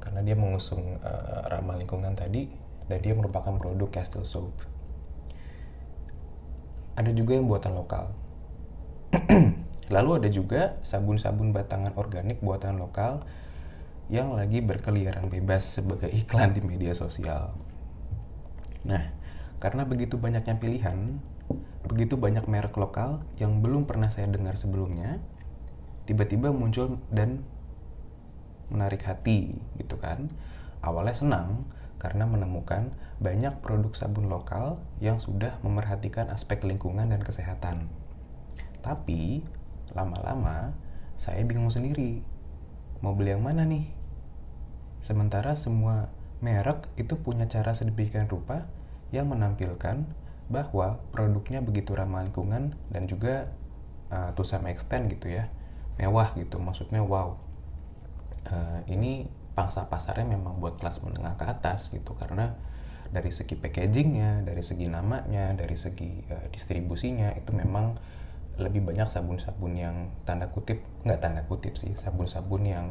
[0.00, 2.48] karena dia mengusung uh, ramah lingkungan tadi
[2.86, 4.54] dan dia merupakan produk Castile Soap.
[6.96, 8.12] Ada juga yang buatan lokal.
[9.94, 13.22] Lalu ada juga sabun-sabun batangan organik buatan lokal
[14.06, 17.54] yang lagi berkeliaran bebas sebagai iklan di media sosial.
[18.86, 19.02] Nah,
[19.58, 21.18] karena begitu banyaknya pilihan,
[21.86, 25.22] begitu banyak merek lokal yang belum pernah saya dengar sebelumnya,
[26.06, 27.46] tiba-tiba muncul dan
[28.70, 30.30] menarik hati gitu kan.
[30.82, 31.48] Awalnya senang
[31.96, 37.88] karena menemukan banyak produk sabun lokal yang sudah memerhatikan aspek lingkungan dan kesehatan.
[38.84, 39.42] Tapi
[39.96, 40.76] lama-lama
[41.16, 42.20] saya bingung sendiri.
[43.00, 43.88] Mau beli yang mana nih?
[45.00, 46.12] Sementara semua
[46.44, 48.68] merek itu punya cara sedemikian rupa
[49.14, 50.04] yang menampilkan
[50.46, 53.50] bahwa produknya begitu ramah lingkungan dan juga
[54.14, 55.50] uh, to some extent gitu ya
[55.98, 56.60] mewah gitu.
[56.62, 57.38] Maksudnya wow.
[58.46, 59.26] Uh, ini
[59.58, 62.14] pangsa pasarnya memang buat kelas menengah ke atas gitu.
[62.14, 62.54] Karena
[63.10, 67.98] dari segi packagingnya dari segi namanya dari segi uh, distribusinya itu memang
[68.56, 72.86] lebih banyak sabun-sabun yang tanda kutip nggak tanda kutip sih sabun-sabun yang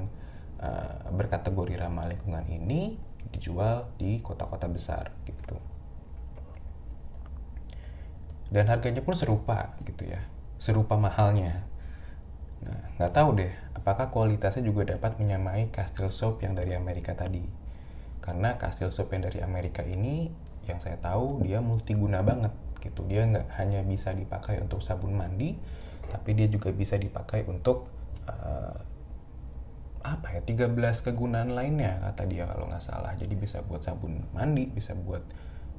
[0.61, 2.95] uh, berkategori ramah lingkungan ini
[3.33, 5.57] dijual di kota-kota besar gitu
[8.55, 10.23] dan harganya pun serupa gitu ya.
[10.55, 11.67] Serupa mahalnya.
[12.63, 17.43] Nah nggak tahu deh apakah kualitasnya juga dapat menyamai Castile Soap yang dari Amerika tadi?
[18.23, 20.31] Karena Castile Soap yang dari Amerika ini
[20.71, 23.03] yang saya tahu dia multiguna banget gitu.
[23.11, 25.59] Dia nggak hanya bisa dipakai untuk sabun mandi
[26.07, 27.91] tapi dia juga bisa dipakai untuk
[28.31, 28.77] uh,
[30.05, 33.11] apa ya 13 kegunaan lainnya kata dia kalau nggak salah.
[33.19, 35.27] Jadi bisa buat sabun mandi bisa buat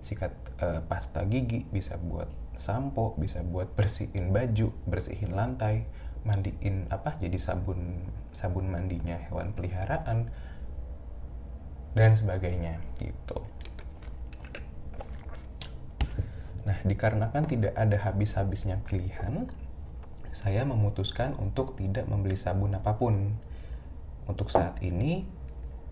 [0.04, 5.84] sikat uh, pasta gigi bisa buat sampo bisa buat bersihin baju bersihin lantai
[6.26, 10.32] mandiin apa jadi sabun sabun mandinya hewan peliharaan
[11.96, 13.40] dan sebagainya gitu.
[16.66, 19.48] Nah dikarenakan tidak ada habis-habisnya pilihan
[20.36, 23.38] saya memutuskan untuk tidak membeli sabun apa pun.
[24.26, 25.24] Untuk saat ini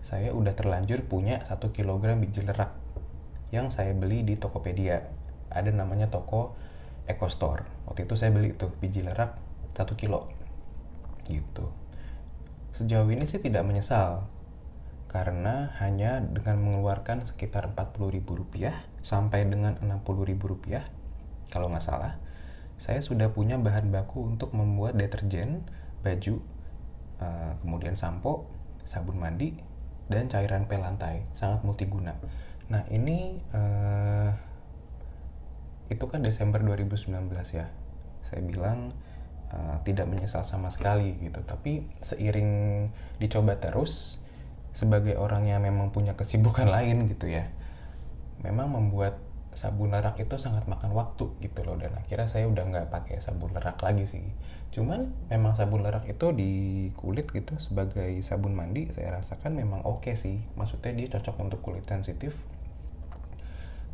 [0.05, 2.75] saya udah terlanjur punya satu kilogram biji lerak
[3.49, 5.14] yang saya beli di Tokopedia
[5.55, 6.53] ada namanya toko
[7.07, 7.63] Eco Store.
[7.87, 9.39] Waktu itu saya beli tuh biji lerak
[9.71, 10.27] satu kilo.
[11.25, 11.65] Gitu.
[12.75, 14.27] Sejauh ini sih tidak menyesal.
[15.07, 20.83] Karena hanya dengan mengeluarkan sekitar 40 ribu rupiah sampai dengan 60 ribu rupiah
[21.53, 22.19] kalau nggak salah
[22.75, 25.63] saya sudah punya bahan baku untuk membuat deterjen
[26.03, 26.43] baju
[27.23, 28.51] uh, kemudian sampo
[28.83, 29.55] sabun mandi
[30.11, 32.13] dan cairan pel lantai sangat multiguna.
[32.69, 34.29] Nah ini uh,
[35.91, 37.11] itu kan Desember 2019
[37.53, 37.69] ya.
[38.25, 38.93] Saya bilang
[39.53, 41.41] uh, tidak menyesal sama sekali gitu.
[41.45, 42.51] Tapi seiring
[43.21, 44.23] dicoba terus
[44.75, 47.47] sebagai orang yang memang punya kesibukan lain gitu ya
[48.45, 49.17] memang membuat
[49.55, 51.79] sabun lerak itu sangat makan waktu gitu loh.
[51.79, 54.25] Dan akhirnya saya udah nggak pakai sabun lerak lagi sih.
[54.69, 56.51] Cuman memang sabun lerak itu di
[56.99, 60.43] kulit gitu sebagai sabun mandi saya rasakan memang oke okay sih.
[60.59, 62.35] Maksudnya dia cocok untuk kulit sensitif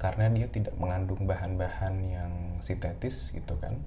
[0.01, 3.77] karena dia tidak mengandung bahan-bahan yang sintetis gitu kan.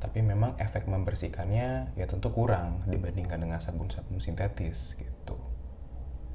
[0.00, 5.36] Tapi memang efek membersihkannya ya tentu kurang dibandingkan dengan sabun-sabun sintetis gitu.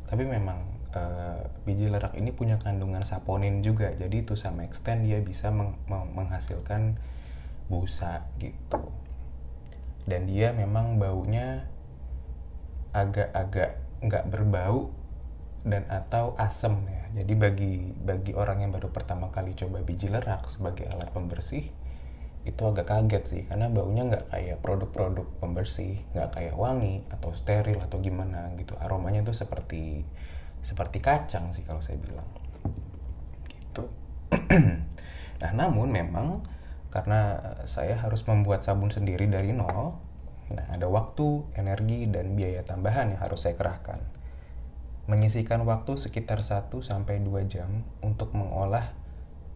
[0.05, 3.89] Tapi memang uh, biji lerak ini punya kandungan saponin juga.
[3.89, 7.01] Jadi itu sama extent dia bisa meng menghasilkan
[7.73, 8.93] busa gitu.
[10.05, 11.65] Dan dia memang baunya
[12.93, 14.93] agak-agak nggak berbau
[15.61, 17.21] dan atau asam ya.
[17.21, 21.69] Jadi bagi bagi orang yang baru pertama kali coba biji lerak sebagai alat pembersih
[22.41, 27.77] itu agak kaget sih karena baunya nggak kayak produk-produk pembersih, nggak kayak wangi atau steril
[27.77, 28.73] atau gimana gitu.
[28.81, 30.01] Aromanya tuh seperti
[30.65, 32.25] seperti kacang sih kalau saya bilang.
[33.45, 33.83] Gitu.
[35.41, 36.41] nah, namun memang
[36.89, 37.37] karena
[37.69, 39.95] saya harus membuat sabun sendiri dari nol,
[40.51, 44.01] nah ada waktu, energi dan biaya tambahan yang harus saya kerahkan
[45.09, 48.93] menyisikan waktu sekitar 1 sampai 2 jam untuk mengolah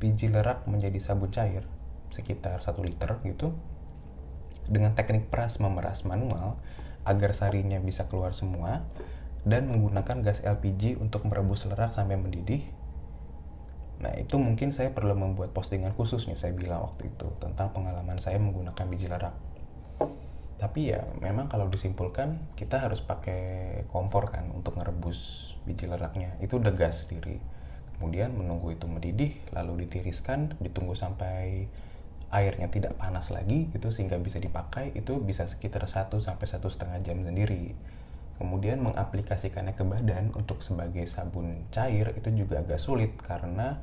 [0.02, 1.66] biji lerak menjadi sabun cair
[2.10, 3.54] sekitar 1 liter gitu
[4.66, 6.58] dengan teknik peras memeras manual
[7.06, 8.82] agar sarinya bisa keluar semua
[9.46, 12.66] dan menggunakan gas LPG untuk merebus lerak sampai mendidih.
[14.02, 18.18] Nah itu mungkin saya perlu membuat postingan khusus nih saya bilang waktu itu tentang pengalaman
[18.18, 19.38] saya menggunakan biji lerak
[20.56, 26.40] tapi ya memang kalau disimpulkan kita harus pakai kompor kan untuk ngerebus biji leraknya.
[26.40, 27.42] Itu udah gas sendiri.
[28.00, 31.68] Kemudian menunggu itu mendidih lalu ditiriskan ditunggu sampai
[32.32, 37.00] airnya tidak panas lagi gitu sehingga bisa dipakai itu bisa sekitar 1 sampai satu setengah
[37.04, 37.76] jam sendiri.
[38.36, 43.80] Kemudian mengaplikasikannya ke badan untuk sebagai sabun cair itu juga agak sulit karena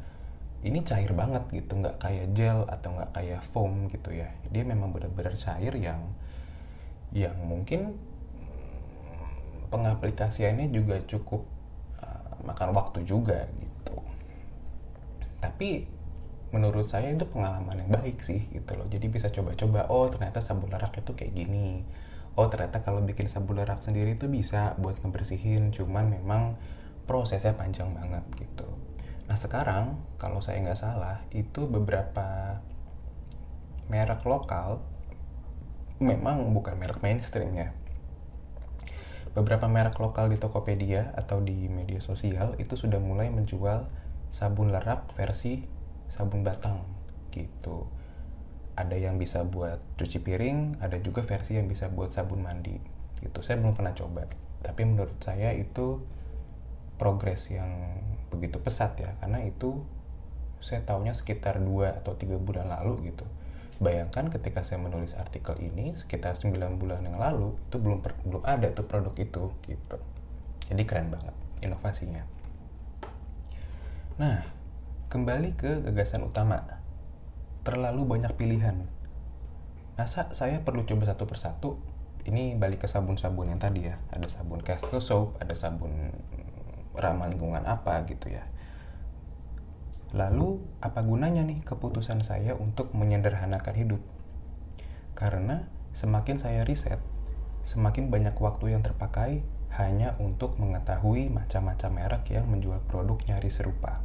[0.61, 4.29] ini cair banget gitu nggak kayak gel atau nggak kayak foam gitu ya.
[4.53, 6.05] Dia memang benar-benar cair yang
[7.13, 7.97] yang mungkin
[9.73, 11.49] pengaplikasiannya juga cukup
[12.01, 13.97] uh, makan waktu juga gitu.
[15.41, 15.89] Tapi
[16.53, 18.85] menurut saya itu pengalaman yang baik sih gitu loh.
[18.89, 21.85] Jadi bisa coba-coba oh ternyata sabun lerak itu kayak gini.
[22.37, 26.61] Oh ternyata kalau bikin sabun lerak sendiri itu bisa buat ngebersihin cuman memang
[27.09, 28.69] prosesnya panjang banget gitu.
[29.29, 32.61] Nah sekarang kalau saya nggak salah itu beberapa
[33.89, 34.85] merek lokal
[36.03, 37.71] memang bukan merek mainstream ya
[39.33, 43.89] beberapa merek lokal di Tokopedia atau di media sosial itu sudah mulai menjual
[44.29, 45.65] sabun lerap versi
[46.13, 46.85] sabun batang
[47.33, 47.89] gitu.
[48.77, 52.77] Ada yang bisa buat cuci piring, ada juga versi yang bisa buat sabun mandi.
[53.21, 53.41] Gitu.
[53.41, 54.29] Saya belum pernah coba,
[54.61, 56.05] tapi menurut saya itu
[57.01, 59.81] progres yang begitu pesat ya, karena itu
[60.61, 63.27] saya tahunya sekitar 2 atau tiga bulan lalu gitu
[63.83, 68.43] bayangkan ketika saya menulis artikel ini sekitar 9 bulan yang lalu itu belum per, belum
[68.47, 69.99] ada tuh produk itu gitu.
[70.71, 71.35] Jadi keren banget
[71.67, 72.23] inovasinya.
[74.23, 74.47] Nah
[75.11, 76.63] kembali ke gagasan utama.
[77.67, 78.87] Terlalu banyak pilihan.
[79.99, 81.71] Masa saya perlu coba satu persatu?
[82.23, 83.99] Ini balik ke sabun-sabun yang tadi ya.
[84.15, 86.15] Ada sabun Castle Soap ada sabun
[86.95, 88.45] ramah lingkungan apa gitu ya
[90.13, 94.03] Lalu, apa gunanya nih keputusan saya untuk menyederhanakan hidup?
[95.17, 95.65] Karena
[95.97, 97.01] semakin saya riset,
[97.65, 99.41] semakin banyak waktu yang terpakai
[99.73, 104.05] hanya untuk mengetahui macam-macam merek yang menjual produk nyaris serupa.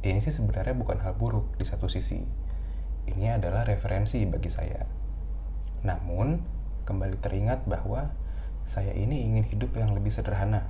[0.00, 2.24] Ini sih sebenarnya bukan hal buruk di satu sisi.
[3.04, 4.88] Ini adalah referensi bagi saya.
[5.84, 6.40] Namun,
[6.88, 8.08] kembali teringat bahwa
[8.64, 10.64] saya ini ingin hidup yang lebih sederhana.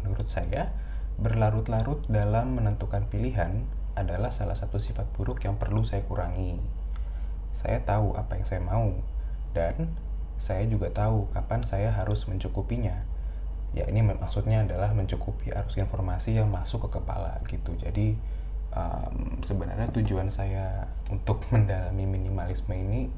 [0.00, 0.72] Menurut saya,
[1.16, 3.64] Berlarut-larut dalam menentukan pilihan
[3.96, 6.60] adalah salah satu sifat buruk yang perlu saya kurangi.
[7.56, 8.92] Saya tahu apa yang saya mau,
[9.56, 9.96] dan
[10.36, 13.08] saya juga tahu kapan saya harus mencukupinya.
[13.72, 17.72] Ya ini maksudnya adalah mencukupi arus informasi yang masuk ke kepala gitu.
[17.80, 18.16] Jadi
[18.76, 23.08] um, sebenarnya tujuan saya untuk mendalami minimalisme ini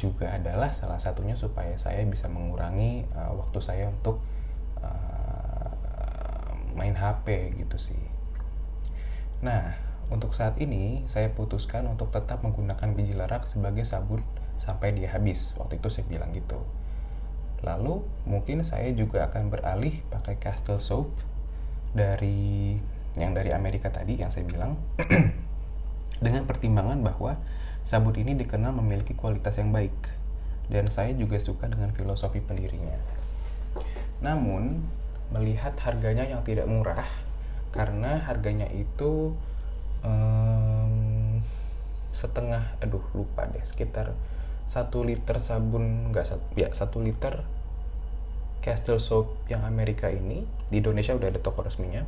[0.00, 4.24] juga adalah salah satunya supaya saya bisa mengurangi uh, waktu saya untuk
[6.76, 8.02] main HP gitu sih.
[9.40, 9.76] Nah,
[10.10, 14.20] untuk saat ini saya putuskan untuk tetap menggunakan biji lerak sebagai sabun
[14.58, 15.54] sampai dia habis.
[15.56, 16.60] Waktu itu saya bilang gitu.
[17.62, 21.12] Lalu mungkin saya juga akan beralih pakai Castle Soap
[21.92, 22.76] dari
[23.18, 24.78] yang dari Amerika tadi yang saya bilang
[26.24, 27.40] dengan pertimbangan bahwa
[27.82, 29.94] sabun ini dikenal memiliki kualitas yang baik
[30.70, 32.94] dan saya juga suka dengan filosofi pendirinya.
[34.22, 34.86] Namun,
[35.30, 37.06] melihat harganya yang tidak murah
[37.70, 39.34] karena harganya itu
[40.02, 41.38] um,
[42.10, 44.12] setengah aduh lupa deh sekitar
[44.66, 47.46] satu liter sabun nggak ya satu liter
[48.60, 52.04] Castle Soap yang Amerika ini di Indonesia udah ada toko resminya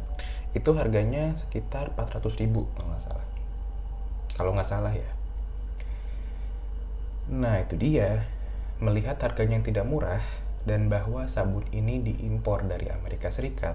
[0.52, 3.26] itu harganya sekitar 400 ribu kalau nggak salah.
[4.36, 5.10] Kalau nggak salah ya.
[7.32, 8.28] Nah itu dia.
[8.82, 10.20] Melihat harganya yang tidak murah
[10.62, 13.74] dan bahwa sabun ini diimpor dari Amerika Serikat,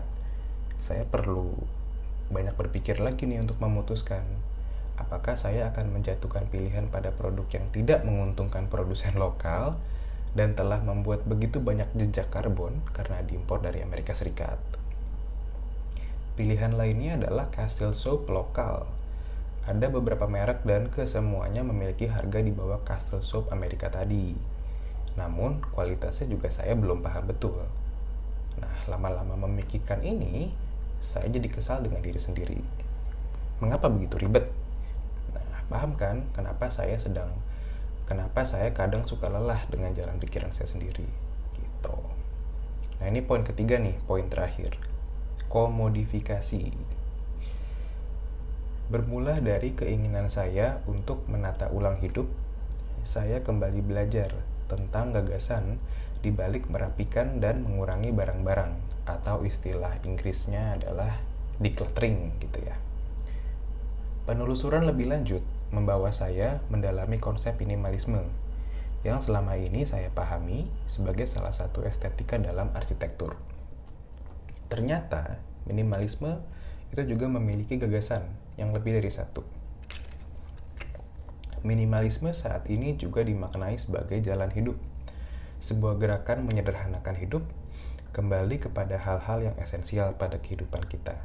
[0.80, 1.52] saya perlu
[2.32, 4.24] banyak berpikir lagi nih untuk memutuskan
[4.98, 9.78] apakah saya akan menjatuhkan pilihan pada produk yang tidak menguntungkan produsen lokal
[10.34, 14.60] dan telah membuat begitu banyak jejak karbon karena diimpor dari Amerika Serikat.
[16.38, 18.86] Pilihan lainnya adalah Castle Soap lokal.
[19.66, 24.57] Ada beberapa merek dan kesemuanya memiliki harga di bawah Castle Soap Amerika tadi
[25.18, 27.58] namun kualitasnya juga saya belum paham betul.
[28.62, 30.54] Nah, lama-lama memikirkan ini,
[31.02, 32.62] saya jadi kesal dengan diri sendiri.
[33.58, 34.46] Mengapa begitu ribet?
[35.34, 37.34] Nah, paham kan kenapa saya sedang
[38.08, 41.04] kenapa saya kadang suka lelah dengan jalan pikiran saya sendiri
[41.58, 41.98] gitu.
[43.02, 44.78] Nah, ini poin ketiga nih, poin terakhir.
[45.50, 46.72] Komodifikasi.
[48.88, 52.30] Bermula dari keinginan saya untuk menata ulang hidup,
[53.04, 54.32] saya kembali belajar
[54.68, 55.80] tentang gagasan
[56.20, 58.74] di balik merapikan dan mengurangi barang-barang
[59.08, 61.20] atau istilah Inggrisnya adalah
[61.58, 62.76] decluttering gitu ya.
[64.28, 65.42] Penelusuran lebih lanjut
[65.72, 68.24] membawa saya mendalami konsep minimalisme
[69.08, 73.40] yang selama ini saya pahami sebagai salah satu estetika dalam arsitektur.
[74.68, 76.44] Ternyata minimalisme
[76.92, 78.28] itu juga memiliki gagasan
[78.60, 79.57] yang lebih dari satu
[81.66, 84.78] Minimalisme saat ini juga dimaknai sebagai jalan hidup,
[85.58, 87.44] sebuah gerakan menyederhanakan hidup
[88.14, 91.18] kembali kepada hal-hal yang esensial pada kehidupan kita.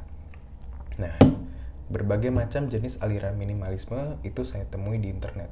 [0.97, 1.13] Nah,
[1.89, 5.49] berbagai macam jenis aliran minimalisme itu saya temui di internet.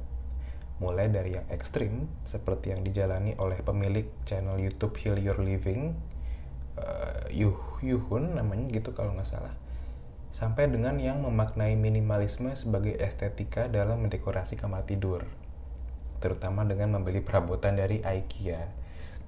[0.82, 5.94] Mulai dari yang ekstrim, seperti yang dijalani oleh pemilik channel YouTube Heal Your Living,
[6.78, 9.61] uh, Yuh Yuhun namanya gitu kalau nggak salah
[10.32, 15.28] sampai dengan yang memaknai minimalisme sebagai estetika dalam mendekorasi kamar tidur,
[16.24, 18.72] terutama dengan membeli perabotan dari IKEA.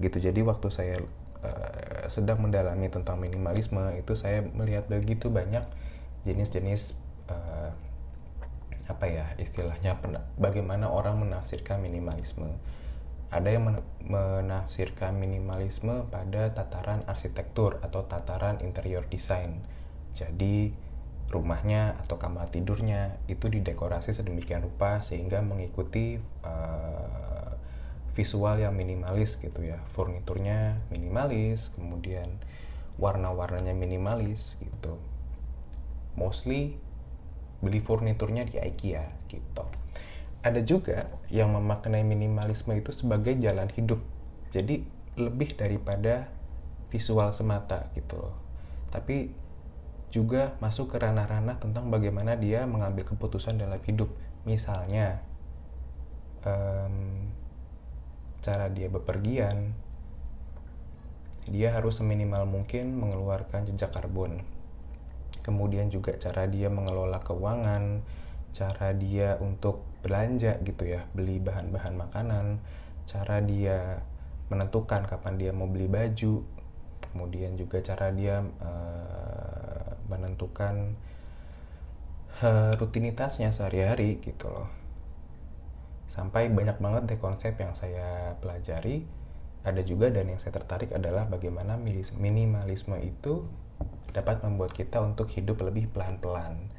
[0.01, 0.17] Gitu.
[0.17, 0.97] Jadi waktu saya
[1.45, 5.63] uh, sedang mendalami tentang minimalisme itu saya melihat begitu banyak
[6.25, 6.97] jenis-jenis
[7.29, 7.69] uh,
[8.85, 9.97] apa ya istilahnya
[10.37, 12.49] bagaimana orang menafsirkan minimalisme.
[13.33, 19.59] ada yang menafsirkan minimalisme pada tataran arsitektur atau tataran interior design.
[20.13, 20.71] Jadi
[21.29, 27.57] rumahnya atau kamar tidurnya itu didekorasi sedemikian rupa sehingga mengikuti uh,
[28.13, 29.81] visual yang minimalis gitu ya.
[29.91, 32.27] Furniturnya minimalis, kemudian
[33.01, 34.95] warna-warnanya minimalis gitu.
[36.15, 36.79] Mostly
[37.59, 39.65] beli furniturnya di IKEA gitu
[40.45, 43.97] ada juga yang memaknai minimalisme itu sebagai jalan hidup.
[44.53, 44.85] Jadi
[45.17, 46.29] lebih daripada
[46.93, 48.37] visual semata gitu loh.
[48.93, 49.33] Tapi
[50.09, 54.09] juga masuk ke ranah-ranah tentang bagaimana dia mengambil keputusan dalam hidup.
[54.45, 55.21] Misalnya
[56.45, 57.29] um,
[58.41, 59.73] cara dia bepergian,
[61.49, 64.41] dia harus seminimal mungkin mengeluarkan jejak karbon.
[65.45, 68.01] Kemudian juga cara dia mengelola keuangan,
[68.55, 72.63] cara dia untuk belanja gitu ya beli bahan-bahan makanan
[73.03, 73.99] cara dia
[74.47, 76.39] menentukan kapan dia mau beli baju
[77.11, 79.54] kemudian juga cara dia uh,
[80.07, 80.95] menentukan
[82.41, 84.69] uh, rutinitasnya sehari-hari gitu loh.
[86.05, 89.03] Sampai banyak banget deh konsep yang saya pelajari.
[89.65, 91.73] Ada juga dan yang saya tertarik adalah bagaimana
[92.21, 93.49] minimalisme itu
[94.13, 96.69] dapat membuat kita untuk hidup lebih pelan-pelan.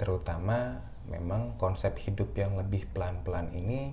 [0.00, 3.92] Terutama memang konsep hidup yang lebih pelan-pelan ini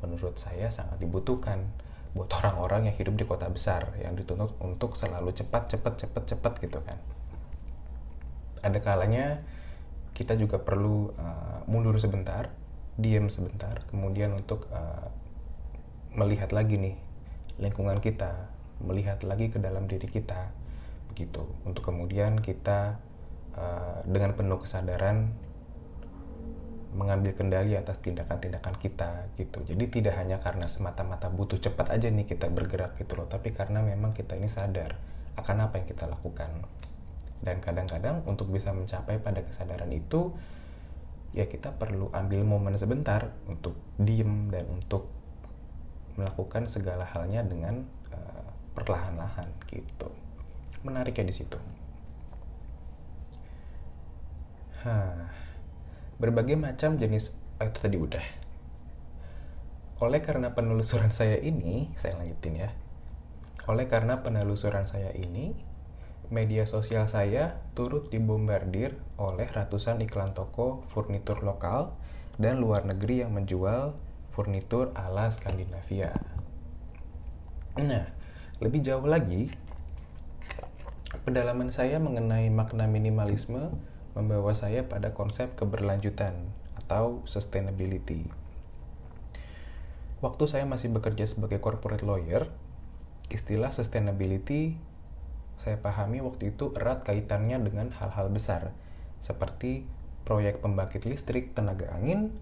[0.00, 1.68] menurut saya sangat dibutuhkan
[2.10, 6.52] buat orang-orang yang hidup di kota besar yang dituntut untuk selalu cepat cepat cepat cepat
[6.58, 6.98] gitu kan
[8.60, 9.44] ada kalanya
[10.14, 12.52] kita juga perlu uh, mundur sebentar
[13.00, 15.08] diam sebentar kemudian untuk uh,
[16.12, 16.96] melihat lagi nih
[17.60, 18.50] lingkungan kita
[18.80, 20.52] melihat lagi ke dalam diri kita
[21.12, 23.00] begitu untuk kemudian kita
[23.56, 25.32] uh, dengan penuh kesadaran
[26.90, 29.62] mengambil kendali atas tindakan-tindakan kita gitu.
[29.62, 33.78] Jadi tidak hanya karena semata-mata butuh cepat aja nih kita bergerak gitu loh, tapi karena
[33.78, 34.98] memang kita ini sadar
[35.38, 36.50] akan apa yang kita lakukan.
[37.40, 40.32] Dan kadang-kadang untuk bisa mencapai pada kesadaran itu
[41.32, 45.08] ya kita perlu ambil momen sebentar untuk diem dan untuk
[46.18, 50.10] melakukan segala halnya dengan uh, perlahan-lahan gitu.
[50.84, 51.58] Menariknya di situ.
[56.20, 58.24] Berbagai macam jenis oh, itu tadi udah
[60.00, 62.70] oleh karena penelusuran saya ini saya lanjutin ya
[63.68, 65.52] oleh karena penelusuran saya ini
[66.30, 71.98] media sosial saya turut dibombardir oleh ratusan iklan toko furnitur lokal
[72.38, 73.98] dan luar negeri yang menjual
[74.30, 76.14] furnitur ala Skandinavia.
[77.82, 78.06] Nah,
[78.62, 79.50] lebih jauh lagi,
[81.26, 83.74] pendalaman saya mengenai makna minimalisme
[84.14, 86.34] membawa saya pada konsep keberlanjutan
[86.78, 88.30] atau sustainability.
[90.22, 92.46] Waktu saya masih bekerja sebagai corporate lawyer,
[93.32, 94.78] istilah sustainability
[95.60, 98.72] saya pahami waktu itu erat kaitannya dengan hal-hal besar
[99.20, 99.84] seperti
[100.24, 102.32] proyek pembangkit listrik tenaga angin,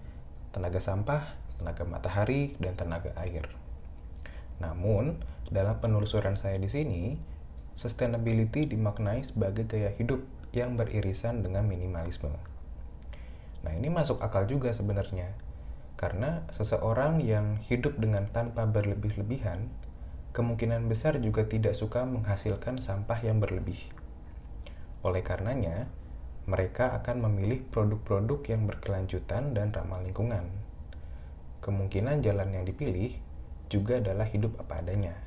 [0.54, 3.50] tenaga sampah, tenaga matahari, dan tenaga air.
[4.62, 5.18] Namun,
[5.50, 7.18] dalam penelusuran saya di sini,
[7.78, 12.34] sustainability dimaknai sebagai gaya hidup yang beririsan dengan minimalisme.
[13.62, 15.34] Nah, ini masuk akal juga sebenarnya.
[15.98, 19.66] Karena seseorang yang hidup dengan tanpa berlebih-lebihan,
[20.38, 23.90] kemungkinan besar juga tidak suka menghasilkan sampah yang berlebih.
[25.02, 25.90] Oleh karenanya,
[26.46, 30.46] mereka akan memilih produk-produk yang berkelanjutan dan ramah lingkungan.
[31.58, 33.18] Kemungkinan jalan yang dipilih
[33.66, 35.18] juga adalah hidup apa adanya,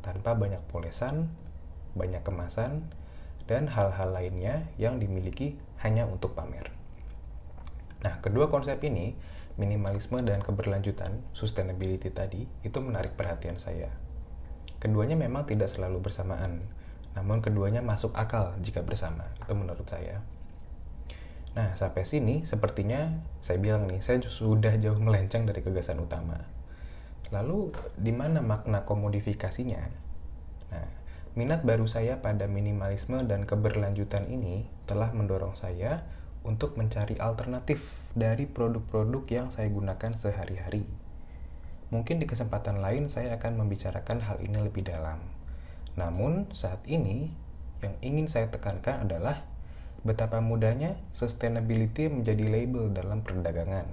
[0.00, 1.28] tanpa banyak polesan,
[1.92, 2.88] banyak kemasan,
[3.44, 6.72] dan hal-hal lainnya yang dimiliki hanya untuk pamer.
[8.00, 9.12] Nah, kedua konsep ini,
[9.60, 14.07] minimalisme dan keberlanjutan, sustainability tadi, itu menarik perhatian saya.
[14.78, 16.62] Keduanya memang tidak selalu bersamaan,
[17.18, 20.22] namun keduanya masuk akal jika bersama, itu menurut saya.
[21.58, 26.38] Nah, sampai sini sepertinya saya bilang nih, saya sudah jauh melenceng dari gagasan utama.
[27.34, 29.82] Lalu, di mana makna komodifikasinya?
[30.70, 30.88] Nah,
[31.38, 36.02] Minat baru saya pada minimalisme dan keberlanjutan ini telah mendorong saya
[36.42, 40.82] untuk mencari alternatif dari produk-produk yang saya gunakan sehari-hari.
[41.88, 45.24] Mungkin di kesempatan lain saya akan membicarakan hal ini lebih dalam.
[45.96, 47.32] Namun, saat ini
[47.80, 49.46] yang ingin saya tekankan adalah
[50.04, 53.88] betapa mudahnya sustainability menjadi label dalam perdagangan.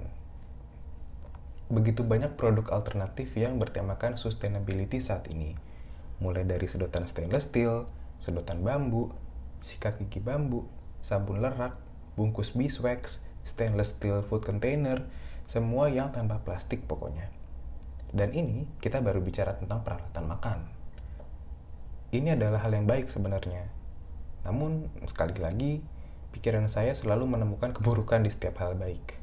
[1.66, 5.58] Begitu banyak produk alternatif yang bertemakan sustainability saat ini
[6.16, 7.84] mulai dari sedotan stainless steel,
[8.24, 9.12] sedotan bambu,
[9.60, 10.64] sikat gigi bambu,
[11.04, 11.76] sabun lerak,
[12.16, 15.04] bungkus beeswax, stainless steel food container,
[15.44, 17.28] semua yang tanpa plastik pokoknya.
[18.14, 20.58] Dan ini kita baru bicara tentang peralatan makan.
[22.14, 23.66] Ini adalah hal yang baik sebenarnya.
[24.46, 25.82] Namun, sekali lagi,
[26.30, 29.18] pikiran saya selalu menemukan keburukan di setiap hal baik.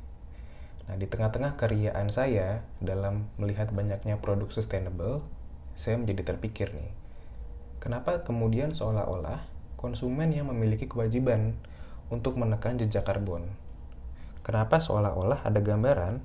[0.92, 5.24] Nah, di tengah-tengah keriaan saya dalam melihat banyaknya produk sustainable,
[5.74, 6.92] saya menjadi terpikir nih,
[7.80, 9.48] kenapa kemudian seolah-olah
[9.80, 11.56] konsumen yang memiliki kewajiban
[12.12, 13.48] untuk menekan jejak karbon?
[14.44, 16.20] Kenapa seolah-olah ada gambaran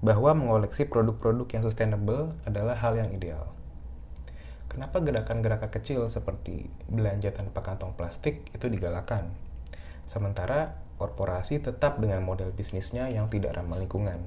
[0.00, 3.52] bahwa mengoleksi produk-produk yang sustainable adalah hal yang ideal?
[4.70, 9.34] Kenapa gerakan-gerakan kecil seperti belanja tanpa kantong plastik itu digalakan?
[10.08, 14.20] Sementara korporasi tetap dengan model bisnisnya yang tidak ramah lingkungan.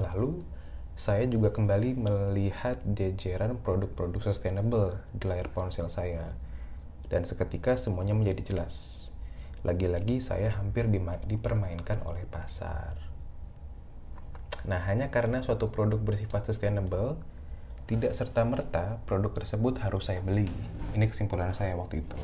[0.00, 0.40] Lalu,
[0.96, 6.36] saya juga kembali melihat jajaran produk-produk sustainable di layar ponsel saya.
[7.08, 9.08] Dan seketika semuanya menjadi jelas.
[9.64, 10.88] Lagi-lagi saya hampir
[11.28, 13.09] dipermainkan oleh pasar.
[14.68, 17.16] Nah, hanya karena suatu produk bersifat sustainable,
[17.88, 20.50] tidak serta-merta produk tersebut harus saya beli.
[20.92, 22.20] Ini kesimpulan saya waktu itu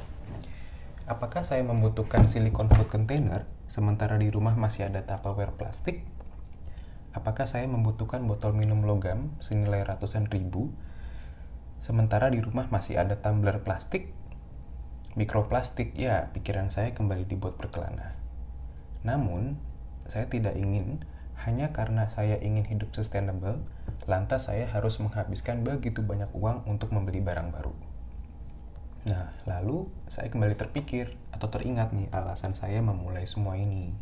[1.07, 6.03] apakah saya membutuhkan silikon food container sementara di rumah masih ada Tupperware plastik?
[7.15, 10.75] Apakah saya membutuhkan botol minum logam senilai ratusan ribu
[11.81, 14.13] sementara di rumah masih ada tumbler plastik?
[15.17, 18.13] Mikroplastik, ya pikiran saya kembali dibuat berkelana.
[19.01, 19.57] Namun,
[20.05, 21.09] saya tidak ingin
[21.47, 23.63] hanya karena saya ingin hidup sustainable,
[24.11, 27.71] lantas saya harus menghabiskan begitu banyak uang untuk membeli barang baru.
[29.07, 33.95] Nah, lalu saya kembali terpikir atau teringat nih alasan saya memulai semua ini.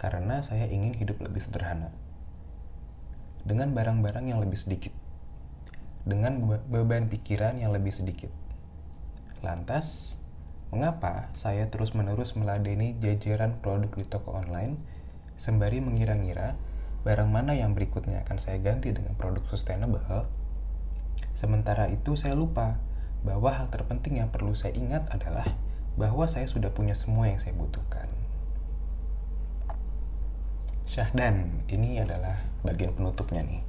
[0.00, 1.92] Karena saya ingin hidup lebih sederhana.
[3.44, 4.96] Dengan barang-barang yang lebih sedikit.
[6.08, 6.40] Dengan
[6.72, 8.32] beban pikiran yang lebih sedikit.
[9.44, 10.16] Lantas,
[10.72, 14.95] mengapa saya terus-menerus meladeni jajaran produk di toko online
[15.36, 16.56] sembari mengira-ngira
[17.06, 20.26] barang mana yang berikutnya akan saya ganti dengan produk sustainable?
[21.32, 22.82] Sementara itu saya lupa
[23.22, 25.46] bahwa hal terpenting yang perlu saya ingat adalah
[25.96, 28.10] bahwa saya sudah punya semua yang saya butuhkan.
[30.86, 33.62] Syahdan, ini adalah bagian penutupnya nih.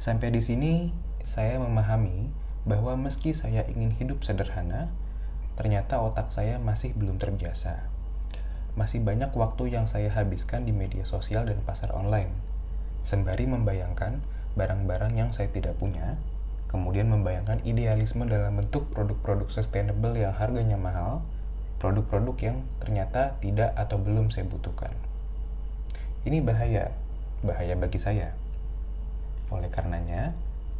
[0.00, 0.94] Sampai di sini
[1.26, 2.30] saya memahami
[2.64, 4.90] bahwa meski saya ingin hidup sederhana,
[5.58, 7.89] ternyata otak saya masih belum terbiasa.
[8.78, 12.34] Masih banyak waktu yang saya habiskan di media sosial dan pasar online,
[13.06, 14.22] sembari membayangkan
[14.54, 16.18] barang-barang yang saya tidak punya
[16.70, 21.26] kemudian membayangkan idealisme dalam bentuk produk-produk sustainable yang harganya mahal,
[21.82, 24.94] produk-produk yang ternyata tidak atau belum saya butuhkan.
[26.22, 26.94] Ini bahaya,
[27.42, 28.38] bahaya bagi saya.
[29.50, 30.30] Oleh karenanya,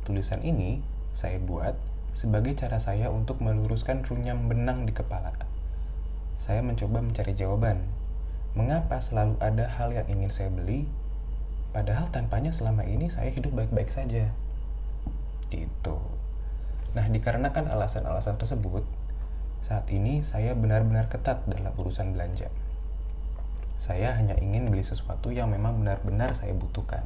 [0.07, 0.79] tulisan ini
[1.11, 1.75] saya buat
[2.15, 5.35] sebagai cara saya untuk meluruskan runyam benang di kepala.
[6.41, 7.85] Saya mencoba mencari jawaban.
[8.57, 10.89] Mengapa selalu ada hal yang ingin saya beli,
[11.77, 14.33] padahal tanpanya selama ini saya hidup baik-baik saja?
[15.53, 16.01] Gitu.
[16.97, 18.89] Nah, dikarenakan alasan-alasan tersebut,
[19.61, 22.49] saat ini saya benar-benar ketat dalam urusan belanja.
[23.77, 27.05] Saya hanya ingin beli sesuatu yang memang benar-benar saya butuhkan.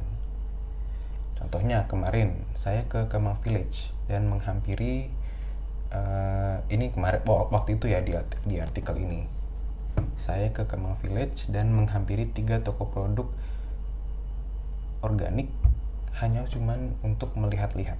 [1.35, 5.11] Contohnya kemarin saya ke Kemang Village dan menghampiri
[5.95, 8.11] uh, ini kemarin waktu itu ya di,
[8.43, 9.23] di artikel ini.
[10.19, 13.31] Saya ke Kemang Village dan menghampiri tiga toko produk
[14.99, 15.47] organik
[16.19, 17.99] hanya cuman untuk melihat-lihat.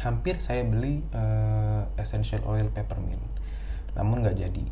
[0.00, 3.20] Hampir saya beli uh, essential oil peppermint
[3.92, 4.66] namun nggak jadi.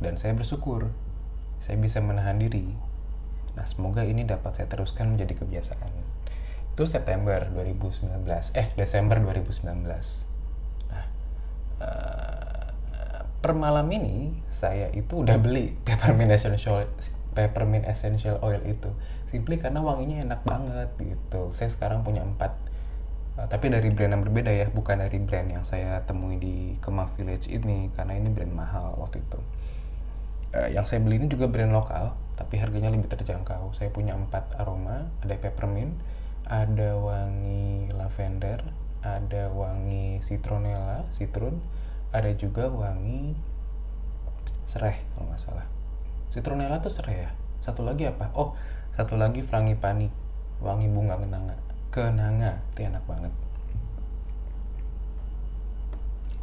[0.00, 0.88] Dan saya bersyukur
[1.60, 2.64] saya bisa menahan diri.
[3.58, 5.90] Nah semoga ini dapat saya teruskan menjadi kebiasaan.
[6.78, 8.22] Itu September 2019
[8.54, 9.82] eh Desember 2019
[10.86, 11.04] nah
[11.82, 12.70] uh,
[13.48, 16.84] per malam ini saya itu udah beli peppermint essential
[17.32, 18.92] peppermint essential oil itu
[19.24, 22.68] simply karena wanginya enak banget gitu saya sekarang punya empat
[23.38, 27.14] Uh, tapi dari brand yang berbeda ya, bukan dari brand yang saya temui di Kemah
[27.14, 29.38] Village ini karena ini brand mahal waktu itu.
[30.58, 33.70] Uh, yang saya beli ini juga brand lokal, tapi harganya lebih terjangkau.
[33.78, 35.94] Saya punya empat aroma, ada peppermint,
[36.50, 38.58] ada wangi lavender,
[39.06, 41.62] ada wangi citronella, citrun,
[42.14, 43.36] ada juga wangi
[44.64, 45.66] serai kalau nggak salah.
[46.28, 47.30] Citronella tuh serai ya.
[47.58, 48.30] Satu lagi apa?
[48.36, 48.54] Oh,
[48.94, 50.12] satu lagi frangipani,
[50.58, 51.54] wangi bunga kenanga
[51.88, 53.32] kenanga itu enak banget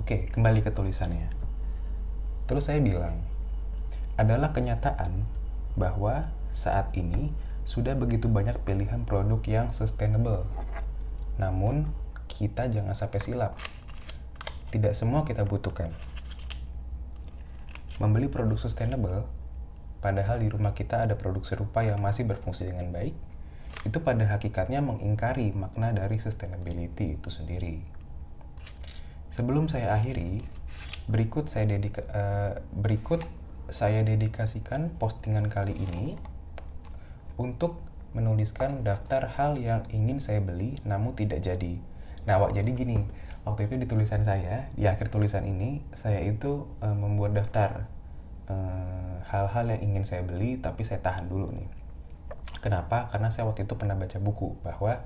[0.01, 1.30] oke kembali ke tulisannya
[2.49, 3.22] terus saya bilang
[4.16, 5.28] adalah kenyataan
[5.76, 7.36] bahwa saat ini
[7.68, 10.47] sudah begitu banyak pilihan produk yang sustainable
[11.36, 11.91] namun
[12.32, 13.59] kita jangan sampai silap
[14.74, 15.91] tidak semua kita butuhkan
[18.01, 19.28] membeli produk sustainable
[19.99, 23.16] padahal di rumah kita ada produk serupa yang masih berfungsi dengan baik
[23.86, 27.86] itu pada hakikatnya mengingkari makna dari sustainability itu sendiri.
[29.30, 30.41] Sebelum saya akhiri,
[31.05, 33.22] berikut saya dedika, uh, berikut
[33.70, 36.18] saya dedikasikan postingan kali ini
[37.36, 37.78] untuk
[38.16, 41.78] menuliskan daftar hal yang ingin saya beli namun tidak jadi.
[42.26, 43.03] Nah, wak, jadi gini,
[43.46, 47.86] waktu itu di tulisan saya, di akhir tulisan ini, saya itu uh, membuat daftar
[48.46, 51.70] eh, hal-hal uh, yang ingin saya beli tapi saya tahan dulu nih.
[52.62, 53.10] Kenapa?
[53.14, 55.02] Karena saya waktu itu pernah baca buku bahwa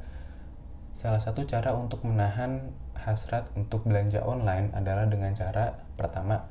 [0.96, 6.44] salah satu cara untuk menahan hasrat untuk belanja online adalah dengan cara pertama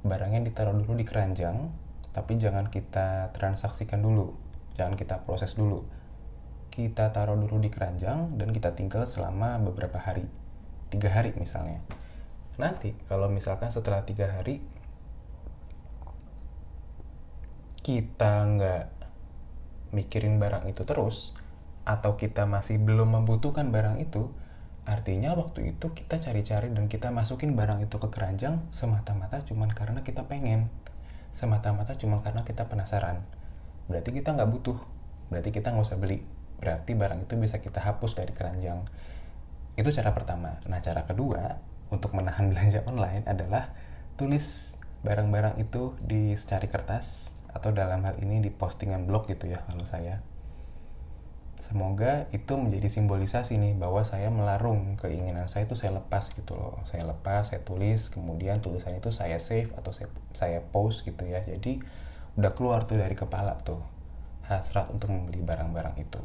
[0.00, 1.68] barangnya ditaruh dulu di keranjang
[2.16, 4.32] tapi jangan kita transaksikan dulu
[4.72, 5.84] jangan kita proses dulu
[6.72, 10.24] kita taruh dulu di keranjang dan kita tinggal selama beberapa hari
[10.90, 11.80] tiga hari misalnya.
[12.58, 14.60] Nanti kalau misalkan setelah tiga hari
[17.80, 18.86] kita nggak
[19.96, 21.32] mikirin barang itu terus
[21.88, 24.30] atau kita masih belum membutuhkan barang itu
[24.84, 30.02] artinya waktu itu kita cari-cari dan kita masukin barang itu ke keranjang semata-mata cuma karena
[30.02, 30.68] kita pengen.
[31.30, 33.22] Semata-mata cuma karena kita penasaran.
[33.86, 34.78] Berarti kita nggak butuh.
[35.30, 36.26] Berarti kita nggak usah beli.
[36.58, 38.82] Berarti barang itu bisa kita hapus dari keranjang
[39.78, 40.58] itu cara pertama.
[40.66, 41.58] Nah cara kedua
[41.90, 43.74] untuk menahan belanja online adalah
[44.18, 49.58] tulis barang-barang itu di secari kertas atau dalam hal ini di postingan blog gitu ya
[49.66, 50.22] kalau saya.
[51.60, 56.80] Semoga itu menjadi simbolisasi nih bahwa saya melarung keinginan saya itu saya lepas gitu loh.
[56.88, 61.44] Saya lepas saya tulis kemudian tulisan itu saya save atau saya, saya post gitu ya.
[61.44, 61.84] Jadi
[62.40, 63.80] udah keluar tuh dari kepala tuh
[64.48, 66.20] hasrat untuk membeli barang-barang itu.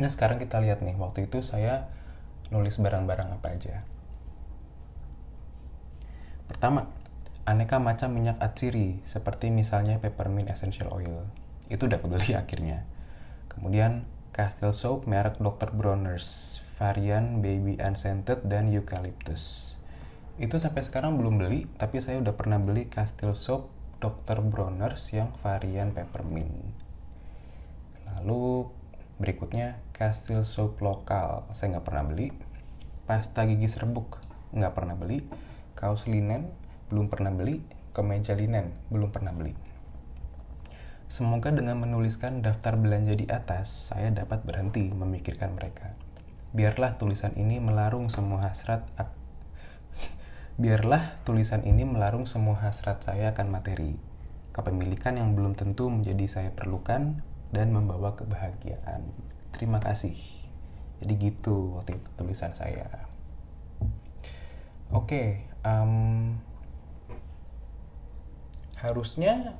[0.00, 1.86] Nah sekarang kita lihat nih, waktu itu saya
[2.54, 3.82] nulis barang-barang apa aja.
[6.46, 6.86] Pertama,
[7.42, 11.26] aneka macam minyak atsiri, seperti misalnya peppermint essential oil.
[11.66, 12.86] Itu dapat beli akhirnya.
[13.50, 15.74] Kemudian, Castile Soap merek Dr.
[15.74, 19.74] Bronner's, varian Baby Unscented dan Eucalyptus.
[20.38, 24.42] Itu sampai sekarang belum beli, tapi saya udah pernah beli Castile Soap Dr.
[24.42, 26.54] Bronner's yang varian peppermint.
[28.10, 28.70] Lalu
[29.14, 32.34] Berikutnya, Castile Soap lokal, saya nggak pernah beli.
[33.04, 34.16] Pasta gigi serbuk,
[34.56, 35.20] nggak pernah beli.
[35.76, 36.48] Kaos linen,
[36.88, 37.60] belum pernah beli.
[37.92, 39.52] Kemeja linen, belum pernah beli.
[41.04, 45.94] Semoga dengan menuliskan daftar belanja di atas, saya dapat berhenti memikirkan mereka.
[46.56, 48.88] Biarlah tulisan ini melarung semua hasrat
[50.62, 53.94] Biarlah tulisan ini melarung semua hasrat saya akan materi.
[54.54, 59.06] Kepemilikan yang belum tentu menjadi saya perlukan dan membawa kebahagiaan.
[59.54, 60.43] Terima kasih.
[61.04, 62.88] Jadi gitu waktu itu tulisan saya.
[64.88, 65.26] Oke, okay,
[65.68, 66.32] um,
[68.80, 69.52] harusnya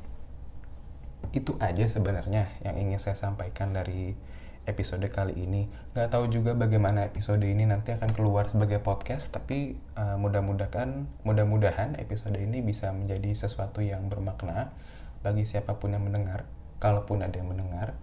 [1.36, 4.16] itu aja sebenarnya yang ingin saya sampaikan dari
[4.64, 5.68] episode kali ini.
[5.92, 12.00] Gak tahu juga bagaimana episode ini nanti akan keluar sebagai podcast, tapi uh, mudah-mudahan mudah-mudahan
[12.00, 14.72] episode ini bisa menjadi sesuatu yang bermakna
[15.20, 16.48] bagi siapa pun yang mendengar
[16.84, 17.96] kalaupun ada yang mendengar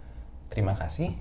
[0.50, 1.14] terima kasih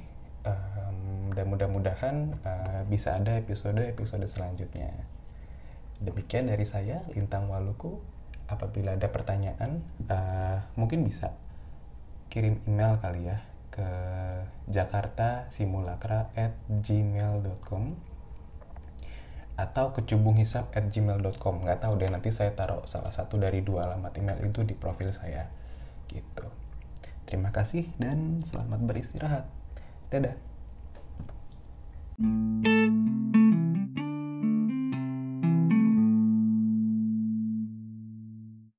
[0.45, 4.93] um, dan mudah-mudahan uh, bisa ada episode-episode selanjutnya.
[6.01, 8.01] Demikian dari saya Lintang Waluku.
[8.51, 9.79] Apabila ada pertanyaan
[10.11, 11.31] uh, mungkin bisa
[12.31, 13.39] kirim email kali ya
[13.71, 13.87] ke
[14.67, 17.95] jakarta simulakra at gmail.com
[19.55, 24.41] atau ke gmail.com nggak tahu deh nanti saya taruh salah satu dari dua alamat email
[24.43, 25.47] itu di profil saya.
[26.09, 26.47] Gitu.
[27.29, 29.60] Terima kasih dan selamat beristirahat.
[30.11, 30.35] Dadah.
[32.21, 33.40] thank you